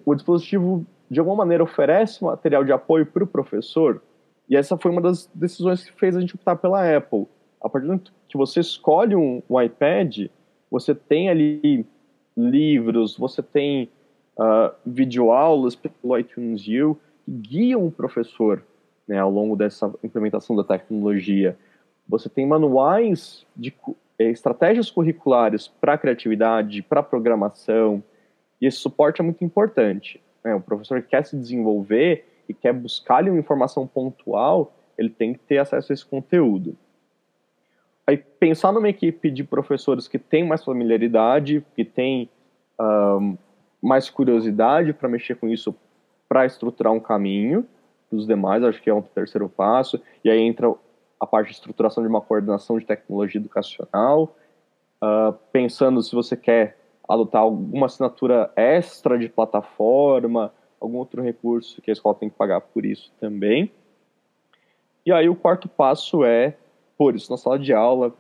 [0.04, 4.02] O dispositivo, de alguma maneira, oferece material de apoio para o professor?
[4.50, 7.28] E essa foi uma das decisões que fez a gente optar pela Apple.
[7.62, 10.28] A partir do momento que você escolhe um, um iPad,
[10.72, 11.86] você tem ali
[12.36, 13.92] livros, você tem
[14.38, 18.64] uh, videoaulas pelo iTunes U que guiam o professor
[19.08, 21.58] né, ao longo dessa implementação da tecnologia.
[22.08, 23.74] Você tem manuais de
[24.20, 28.04] eh, estratégias curriculares para criatividade, para programação,
[28.62, 30.22] e esse suporte é muito importante.
[30.44, 30.54] Né?
[30.56, 35.34] O professor que quer se desenvolver e quer buscar ali uma informação pontual, ele tem
[35.34, 36.78] que ter acesso a esse conteúdo.
[38.08, 42.30] Aí pensar numa equipe de professores que tem mais familiaridade, que tem
[42.80, 43.36] um,
[43.86, 45.76] mais curiosidade para mexer com isso,
[46.28, 47.66] para estruturar um caminho
[48.12, 50.02] dos demais, acho que é um terceiro passo.
[50.24, 50.74] E aí entra
[51.20, 54.36] a parte de estruturação de uma coordenação de tecnologia educacional,
[55.02, 61.92] uh, pensando se você quer adotar alguma assinatura extra de plataforma, algum outro recurso que
[61.92, 63.72] a escola tem que pagar por isso também.
[65.06, 66.58] E aí o quarto passo é
[66.98, 68.12] pôr isso na sala de aula,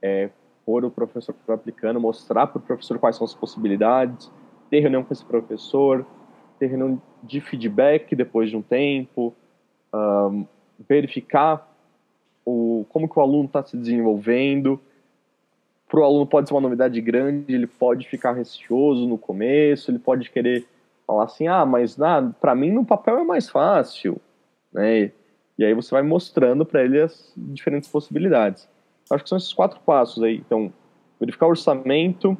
[0.00, 0.30] é,
[0.66, 4.30] pôr o professor aplicando, mostrar para o professor quais são as possibilidades,
[4.72, 6.06] ter reunião com esse professor,
[6.58, 9.34] ter reunião de feedback depois de um tempo,
[9.94, 10.46] um,
[10.88, 11.70] verificar
[12.42, 14.80] o, como que o aluno está se desenvolvendo.
[15.86, 19.98] Para o aluno pode ser uma novidade grande, ele pode ficar receoso no começo, ele
[19.98, 20.66] pode querer
[21.06, 21.98] falar assim, ah, mas
[22.40, 24.16] para mim no papel é mais fácil,
[24.72, 25.12] né?
[25.58, 28.66] E aí você vai mostrando para ele as diferentes possibilidades.
[29.10, 30.36] Acho que são esses quatro passos aí.
[30.38, 30.72] Então,
[31.20, 32.38] verificar o orçamento,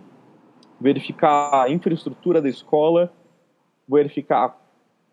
[0.83, 3.13] verificar a infraestrutura da escola,
[3.89, 4.55] verificar a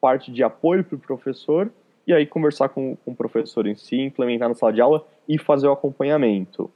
[0.01, 1.71] parte de apoio para o professor
[2.07, 5.37] e aí conversar com, com o professor em si, implementar na sala de aula e
[5.37, 6.71] fazer o acompanhamento.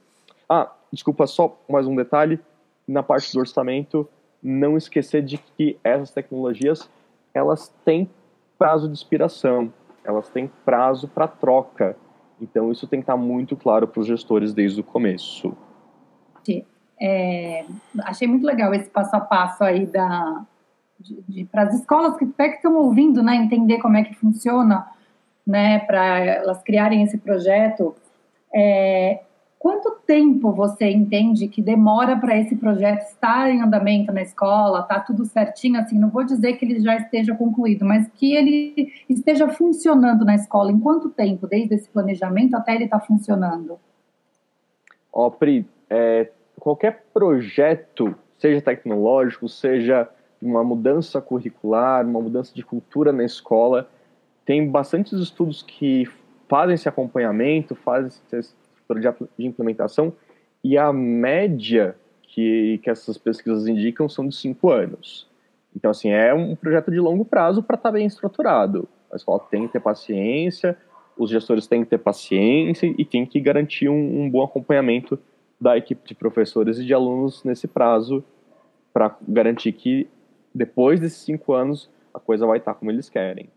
[0.48, 2.38] Ah, desculpa, só mais um detalhe.
[2.86, 4.08] Na parte do orçamento,
[4.40, 6.88] não esquecer de que essas tecnologias
[7.32, 8.08] elas têm
[8.56, 9.72] prazo de expiração,
[10.04, 11.96] elas têm prazo para troca.
[12.40, 15.56] Então isso tem que estar muito claro para os gestores desde o começo.
[17.00, 17.64] É,
[18.04, 20.44] achei muito legal esse passo a passo aí da
[21.50, 24.86] para as escolas que que estão ouvindo, né, entender como é que funciona,
[25.46, 27.94] né, para elas criarem esse projeto.
[28.54, 29.20] É,
[29.64, 35.00] Quanto tempo você entende que demora para esse projeto estar em andamento na escola, tá
[35.00, 39.48] tudo certinho, assim, não vou dizer que ele já esteja concluído, mas que ele esteja
[39.48, 40.70] funcionando na escola.
[40.70, 43.80] Em quanto tempo, desde esse planejamento até ele estar tá funcionando?
[45.10, 46.30] Ó, Pri, é,
[46.64, 50.08] qualquer projeto, seja tecnológico, seja
[50.40, 53.86] uma mudança curricular, uma mudança de cultura na escola,
[54.46, 56.08] tem bastantes estudos que
[56.48, 58.54] fazem esse acompanhamento, fazem esse
[59.38, 60.10] de implementação,
[60.62, 65.28] e a média que, que essas pesquisas indicam são de cinco anos.
[65.76, 68.88] Então, assim, é um projeto de longo prazo para estar tá bem estruturado.
[69.12, 70.78] A escola tem que ter paciência,
[71.16, 75.18] os gestores têm que ter paciência e tem que garantir um, um bom acompanhamento
[75.60, 78.24] da equipe de professores e de alunos nesse prazo
[78.92, 80.08] para garantir que
[80.54, 83.48] depois desses cinco anos a coisa vai estar como eles querem.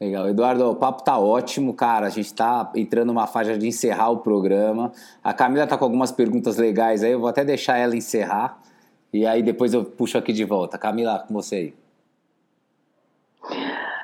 [0.00, 0.30] Legal.
[0.30, 2.06] Eduardo, o papo tá ótimo, cara.
[2.06, 4.92] A gente tá entrando numa faixa de encerrar o programa.
[5.22, 8.62] A Camila tá com algumas perguntas legais aí, eu vou até deixar ela encerrar.
[9.12, 10.78] E aí depois eu puxo aqui de volta.
[10.78, 11.74] Camila, com você aí.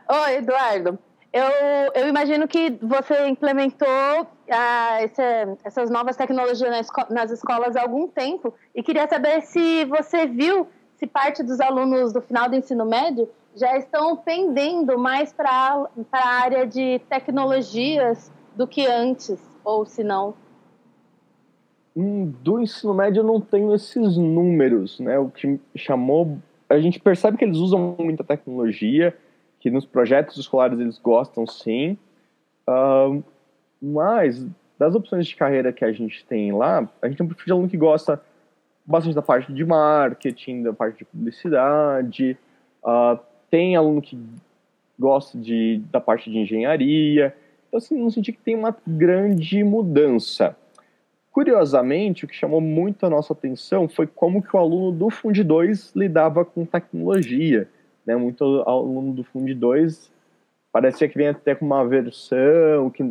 [0.09, 0.99] Oi, Eduardo.
[1.37, 5.20] Eu, eu imagino que você implementou ah, esse,
[5.64, 10.66] essas novas tecnologias nas, nas escolas há algum tempo e queria saber se você viu
[10.95, 15.51] se parte dos alunos do final do ensino médio já estão pendendo mais para
[16.11, 20.32] a área de tecnologias do que antes, ou se não?
[21.95, 25.18] Hum, do ensino médio eu não tenho esses números, né?
[25.18, 29.14] O que chamou, a gente percebe que eles usam muita tecnologia,
[29.61, 31.98] que nos projetos escolares eles gostam sim,
[32.68, 33.22] uh,
[33.80, 34.46] mas
[34.78, 37.52] das opções de carreira que a gente tem lá, a gente tem um perfil de
[37.52, 38.20] aluno que gosta
[38.84, 42.38] bastante da parte de marketing, da parte de publicidade,
[42.84, 43.18] uh,
[43.50, 44.18] tem aluno que
[44.98, 47.34] gosta de, da parte de engenharia,
[47.68, 50.57] então assim, não senti que tem uma grande mudança.
[51.30, 55.44] Curiosamente, o que chamou muito a nossa atenção foi como que o aluno do Fundi
[55.44, 57.68] 2 lidava com tecnologia.
[58.07, 58.16] Né?
[58.16, 60.14] Muito aluno do Fundi 2
[60.72, 63.02] parecia que vinha até com uma aversão, que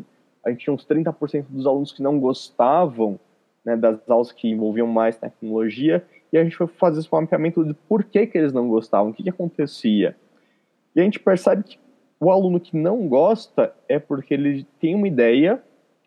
[0.45, 3.19] a gente tinha uns 30% dos alunos que não gostavam
[3.65, 7.73] né, das aulas que envolviam mais tecnologia, e a gente foi fazer esse mapeamento de
[7.73, 10.15] por que, que eles não gostavam, o que, que acontecia.
[10.95, 11.79] E a gente percebe que
[12.19, 15.61] o aluno que não gosta é porque ele tem uma ideia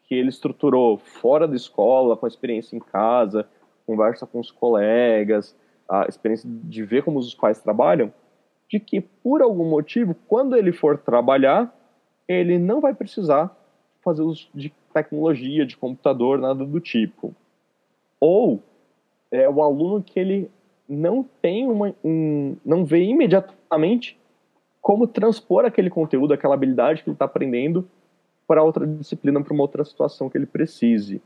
[0.05, 3.47] que ele estruturou fora da escola, com a experiência em casa,
[3.85, 5.57] conversa com os colegas,
[5.89, 8.13] a experiência de ver como os pais trabalham,
[8.69, 11.75] de que por algum motivo, quando ele for trabalhar,
[12.27, 13.57] ele não vai precisar
[14.03, 17.35] fazer uso de tecnologia, de computador, nada do tipo.
[18.21, 18.63] Ou
[19.31, 20.51] é o aluno que ele
[20.89, 24.19] não tem uma, um, não vê imediatamente
[24.81, 27.89] como transpor aquele conteúdo, aquela habilidade que ele está aprendendo
[28.47, 31.21] para outra disciplina, para uma outra situação que ele precise.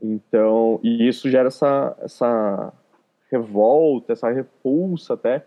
[0.00, 2.72] Então, e isso gera essa, essa
[3.30, 5.44] revolta, essa repulsa até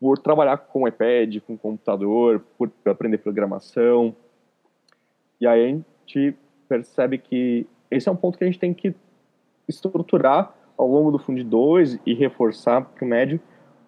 [0.00, 4.14] por trabalhar com iPad, com computador, por aprender programação.
[5.40, 6.36] E aí a gente
[6.68, 8.94] percebe que esse é um ponto que a gente tem que
[9.68, 13.40] estruturar ao longo do Fundo 2 e reforçar para o médio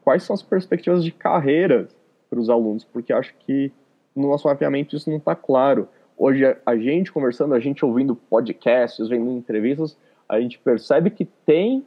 [0.03, 1.89] quais são as perspectivas de carreira
[2.31, 3.73] para os alunos, porque acho que
[4.15, 5.89] no nosso mapeamento isso não está claro.
[6.17, 9.97] Hoje, a gente conversando, a gente ouvindo podcasts, vendo entrevistas,
[10.29, 11.85] a gente percebe que tem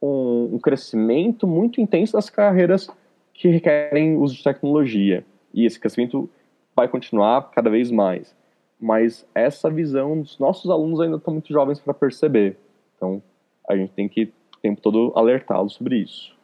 [0.00, 2.88] um, um crescimento muito intenso das carreiras
[3.34, 5.24] que requerem uso de tecnologia.
[5.52, 6.28] E esse crescimento
[6.74, 8.34] vai continuar cada vez mais.
[8.80, 12.56] Mas essa visão dos nossos alunos ainda estão muito jovens para perceber.
[12.96, 13.22] Então,
[13.68, 14.24] a gente tem que
[14.56, 16.36] o tempo todo alertá-los sobre isso.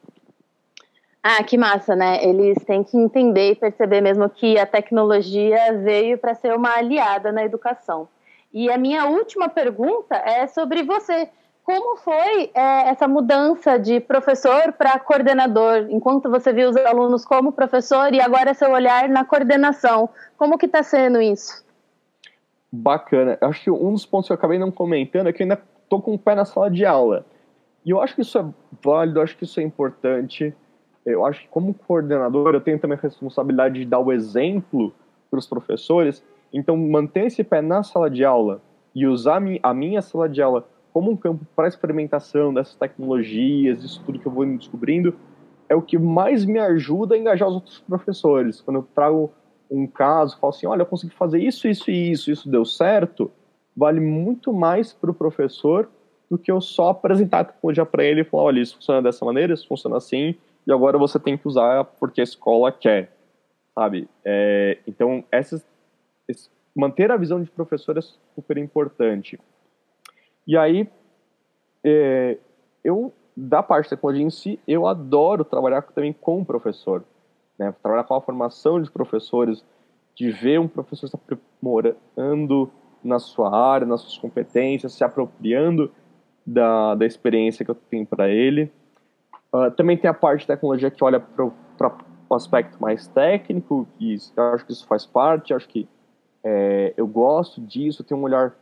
[1.22, 2.24] Ah, que massa, né?
[2.24, 7.32] Eles têm que entender e perceber mesmo que a tecnologia veio para ser uma aliada
[7.32, 8.08] na educação.
[8.52, 11.28] E a minha última pergunta é sobre você.
[11.68, 15.86] Como foi é, essa mudança de professor para coordenador?
[15.90, 20.08] Enquanto você viu os alunos como professor e agora seu olhar na coordenação,
[20.38, 21.62] como que está sendo isso?
[22.72, 23.36] Bacana.
[23.42, 26.00] Acho que um dos pontos que eu acabei não comentando é que eu ainda estou
[26.00, 27.26] com o pé na sala de aula.
[27.84, 28.46] E eu acho que isso é
[28.82, 30.56] válido, acho que isso é importante
[31.04, 34.92] eu acho que como coordenador eu tenho também a responsabilidade de dar o exemplo
[35.30, 38.60] para os professores, então manter esse pé na sala de aula
[38.94, 40.66] e usar a minha sala de aula
[40.98, 45.14] como um campo para experimentação dessas tecnologias, isso tudo que eu vou descobrindo,
[45.68, 48.60] é o que mais me ajuda a engajar os outros professores.
[48.60, 49.30] Quando eu trago
[49.70, 53.30] um caso, falo assim, olha, eu consegui fazer isso, isso e isso, isso deu certo,
[53.76, 55.88] vale muito mais para o professor
[56.28, 59.24] do que eu só apresentar a tecnologia para ele e falar, olha, isso funciona dessa
[59.24, 60.34] maneira, isso funciona assim,
[60.66, 63.12] e agora você tem que usar porque a escola quer,
[63.72, 64.08] sabe?
[64.24, 65.64] É, então, essas,
[66.74, 68.00] manter a visão de professor é
[68.34, 69.38] super importante.
[70.48, 70.88] E aí,
[71.84, 72.38] é,
[72.82, 77.04] eu, da parte da tecnologia em si, eu adoro trabalhar também com o professor.
[77.58, 77.70] Né?
[77.82, 79.62] Trabalhar com a formação de professores,
[80.14, 82.72] de ver um professor se aprimorando
[83.04, 85.92] na sua área, nas suas competências, se apropriando
[86.46, 88.72] da, da experiência que eu tenho para ele.
[89.52, 94.16] Uh, também tem a parte de tecnologia que olha para o aspecto mais técnico, e
[94.34, 95.86] eu acho que isso faz parte, acho que
[96.42, 98.56] é, eu gosto disso, tenho um olhar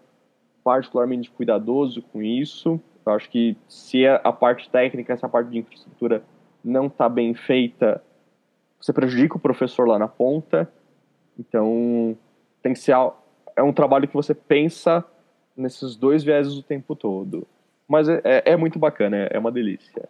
[0.67, 2.81] particularmente cuidadoso com isso.
[3.07, 6.25] Eu acho que se a parte técnica, essa parte de infraestrutura
[6.65, 8.03] não está bem feita,
[8.81, 10.69] você prejudica o professor lá na ponta.
[11.39, 12.19] Então,
[12.61, 12.97] tem que ser
[13.55, 15.05] é um trabalho que você pensa
[15.57, 17.47] nesses dois vieses o tempo todo.
[17.87, 20.03] Mas é, é, é muito bacana, é, é uma delícia.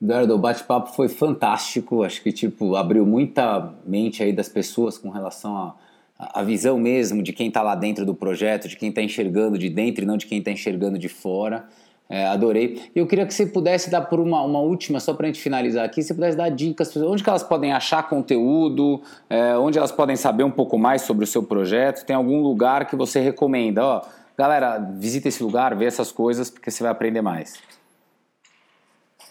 [0.00, 2.04] Eduardo, o bate-papo foi fantástico.
[2.04, 5.74] Acho que tipo abriu muita mente aí das pessoas com relação a
[6.20, 9.70] a visão mesmo de quem está lá dentro do projeto, de quem está enxergando de
[9.70, 11.64] dentro e não de quem está enxergando de fora.
[12.10, 12.90] É, adorei.
[12.94, 15.40] E eu queria que você pudesse dar por uma, uma última, só para a gente
[15.40, 19.00] finalizar aqui, você pudesse dar dicas, onde que elas podem achar conteúdo,
[19.30, 22.86] é, onde elas podem saber um pouco mais sobre o seu projeto, tem algum lugar
[22.86, 23.84] que você recomenda?
[23.84, 24.02] Ó,
[24.36, 27.62] galera, visita esse lugar, vê essas coisas, porque você vai aprender mais.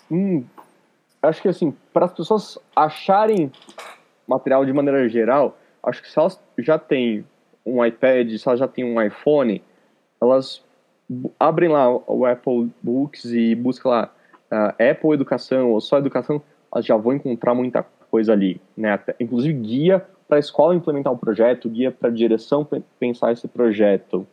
[0.09, 0.45] Hum,
[1.21, 3.51] acho que assim, para as pessoas acharem
[4.25, 7.25] material de maneira geral, acho que se elas já têm
[7.65, 9.61] um iPad, se elas já têm um iPhone,
[10.21, 10.63] elas
[11.39, 14.13] abrem lá o Apple Books e buscam lá
[14.51, 16.41] uh, Apple Educação ou só Educação,
[16.73, 18.93] elas já vão encontrar muita coisa ali, né?
[18.93, 22.67] Até, inclusive guia para a escola implementar o um projeto, guia para a direção
[22.99, 24.27] pensar esse projeto.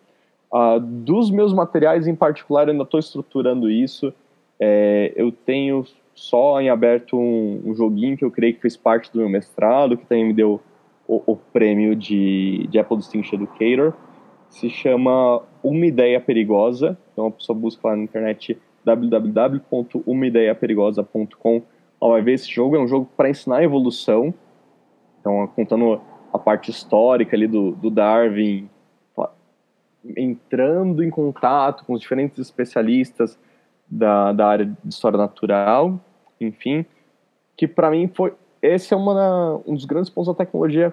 [0.53, 4.12] Uh, dos meus materiais em particular, eu ainda estou estruturando isso.
[4.61, 5.84] É, eu tenho
[6.14, 9.97] só em aberto um, um, joguinho que eu creio que fez parte do meu mestrado,
[9.97, 10.61] que também me deu
[11.07, 13.92] o, o prêmio de, de Apple Distinction Educator.
[14.48, 16.98] Se chama Uma Ideia Perigosa.
[17.12, 21.62] Então a pessoa busca lá na internet www.umideiaperigosa.com.
[22.00, 22.76] Ela vai ver esse jogo.
[22.76, 24.34] É um jogo para ensinar evolução.
[25.20, 26.00] Então, contando
[26.32, 28.70] a parte histórica ali do, do Darwin,
[30.16, 33.36] entrando em contato com os diferentes especialistas
[33.88, 35.98] da, da área de história natural,
[36.40, 36.84] enfim,
[37.57, 40.92] que para mim foi esse é uma, um dos grandes pontos da tecnologia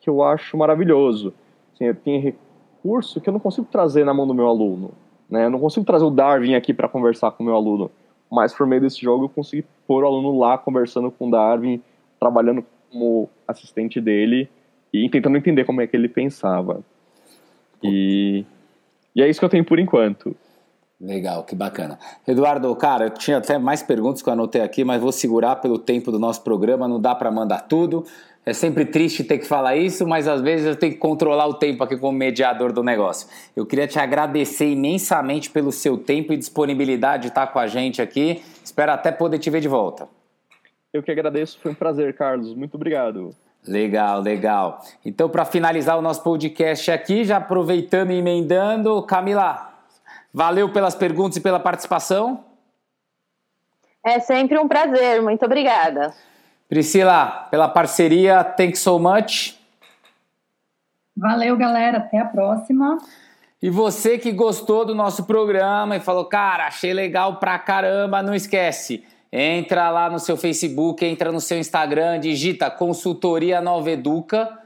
[0.00, 1.32] que eu acho maravilhoso.
[1.74, 4.90] Assim, tem recurso que eu não consigo trazer na mão do meu aluno,
[5.30, 5.46] né?
[5.46, 7.90] Eu não consigo trazer o Darwin aqui para conversar com o meu aluno,
[8.30, 11.80] mas por meio desse jogo eu consegui pôr o aluno lá conversando com o Darwin,
[12.18, 14.48] trabalhando como assistente dele
[14.92, 16.82] e tentando entender como é que ele pensava.
[17.82, 18.44] E,
[19.14, 20.36] e é isso que eu tenho por enquanto.
[21.02, 21.98] Legal, que bacana.
[22.28, 25.76] Eduardo, cara, eu tinha até mais perguntas que eu anotei aqui, mas vou segurar pelo
[25.76, 28.06] tempo do nosso programa, não dá para mandar tudo.
[28.46, 31.54] É sempre triste ter que falar isso, mas às vezes eu tenho que controlar o
[31.54, 33.26] tempo aqui como mediador do negócio.
[33.56, 38.00] Eu queria te agradecer imensamente pelo seu tempo e disponibilidade de estar com a gente
[38.00, 38.40] aqui.
[38.64, 40.08] Espero até poder te ver de volta.
[40.92, 42.54] Eu que agradeço, foi um prazer, Carlos.
[42.54, 43.34] Muito obrigado.
[43.66, 44.80] Legal, legal.
[45.04, 49.71] Então, para finalizar o nosso podcast aqui, já aproveitando e emendando, Camila,
[50.32, 52.44] Valeu pelas perguntas e pela participação.
[54.04, 56.14] É sempre um prazer, muito obrigada.
[56.68, 59.58] Priscila, pela parceria, thanks so much.
[61.14, 62.96] Valeu, galera, até a próxima.
[63.60, 68.34] E você que gostou do nosso programa e falou, cara, achei legal pra caramba, não
[68.34, 69.04] esquece.
[69.30, 74.61] Entra lá no seu Facebook, entra no seu Instagram, digita Consultoria Nova Educa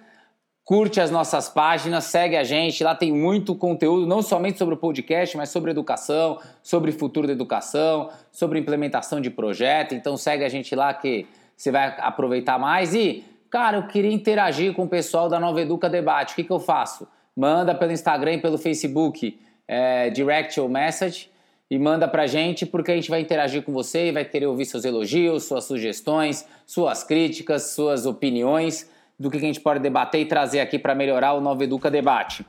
[0.66, 4.76] curte as nossas páginas, segue a gente, lá tem muito conteúdo, não somente sobre o
[4.76, 9.94] podcast, mas sobre educação, sobre futuro da educação, sobre implementação de projeto.
[9.94, 11.24] Então segue a gente lá que
[11.56, 12.92] você vai aproveitar mais.
[12.94, 16.32] E, cara, eu queria interagir com o pessoal da Nova Educa Debate.
[16.32, 17.06] O que, que eu faço?
[17.36, 19.38] Manda pelo Instagram e pelo Facebook,
[19.68, 21.30] é, direct ou message,
[21.70, 24.64] e manda pra gente, porque a gente vai interagir com você e vai querer ouvir
[24.64, 30.26] seus elogios, suas sugestões, suas críticas, suas opiniões do que a gente pode debater e
[30.26, 32.44] trazer aqui para melhorar o Nova Educa Debate.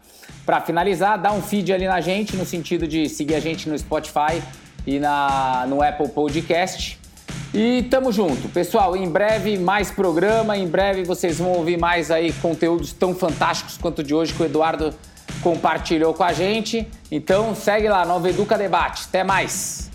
[0.45, 3.77] Para finalizar, dá um feed ali na gente, no sentido de seguir a gente no
[3.77, 4.41] Spotify
[4.85, 6.99] e na, no Apple Podcast.
[7.53, 8.49] E tamo junto.
[8.49, 13.77] Pessoal, em breve mais programa, em breve vocês vão ouvir mais aí conteúdos tão fantásticos
[13.77, 14.93] quanto o de hoje que o Eduardo
[15.41, 16.85] compartilhou com a gente.
[17.09, 19.05] Então segue lá, Nova Educa Debate.
[19.07, 19.86] Até mais!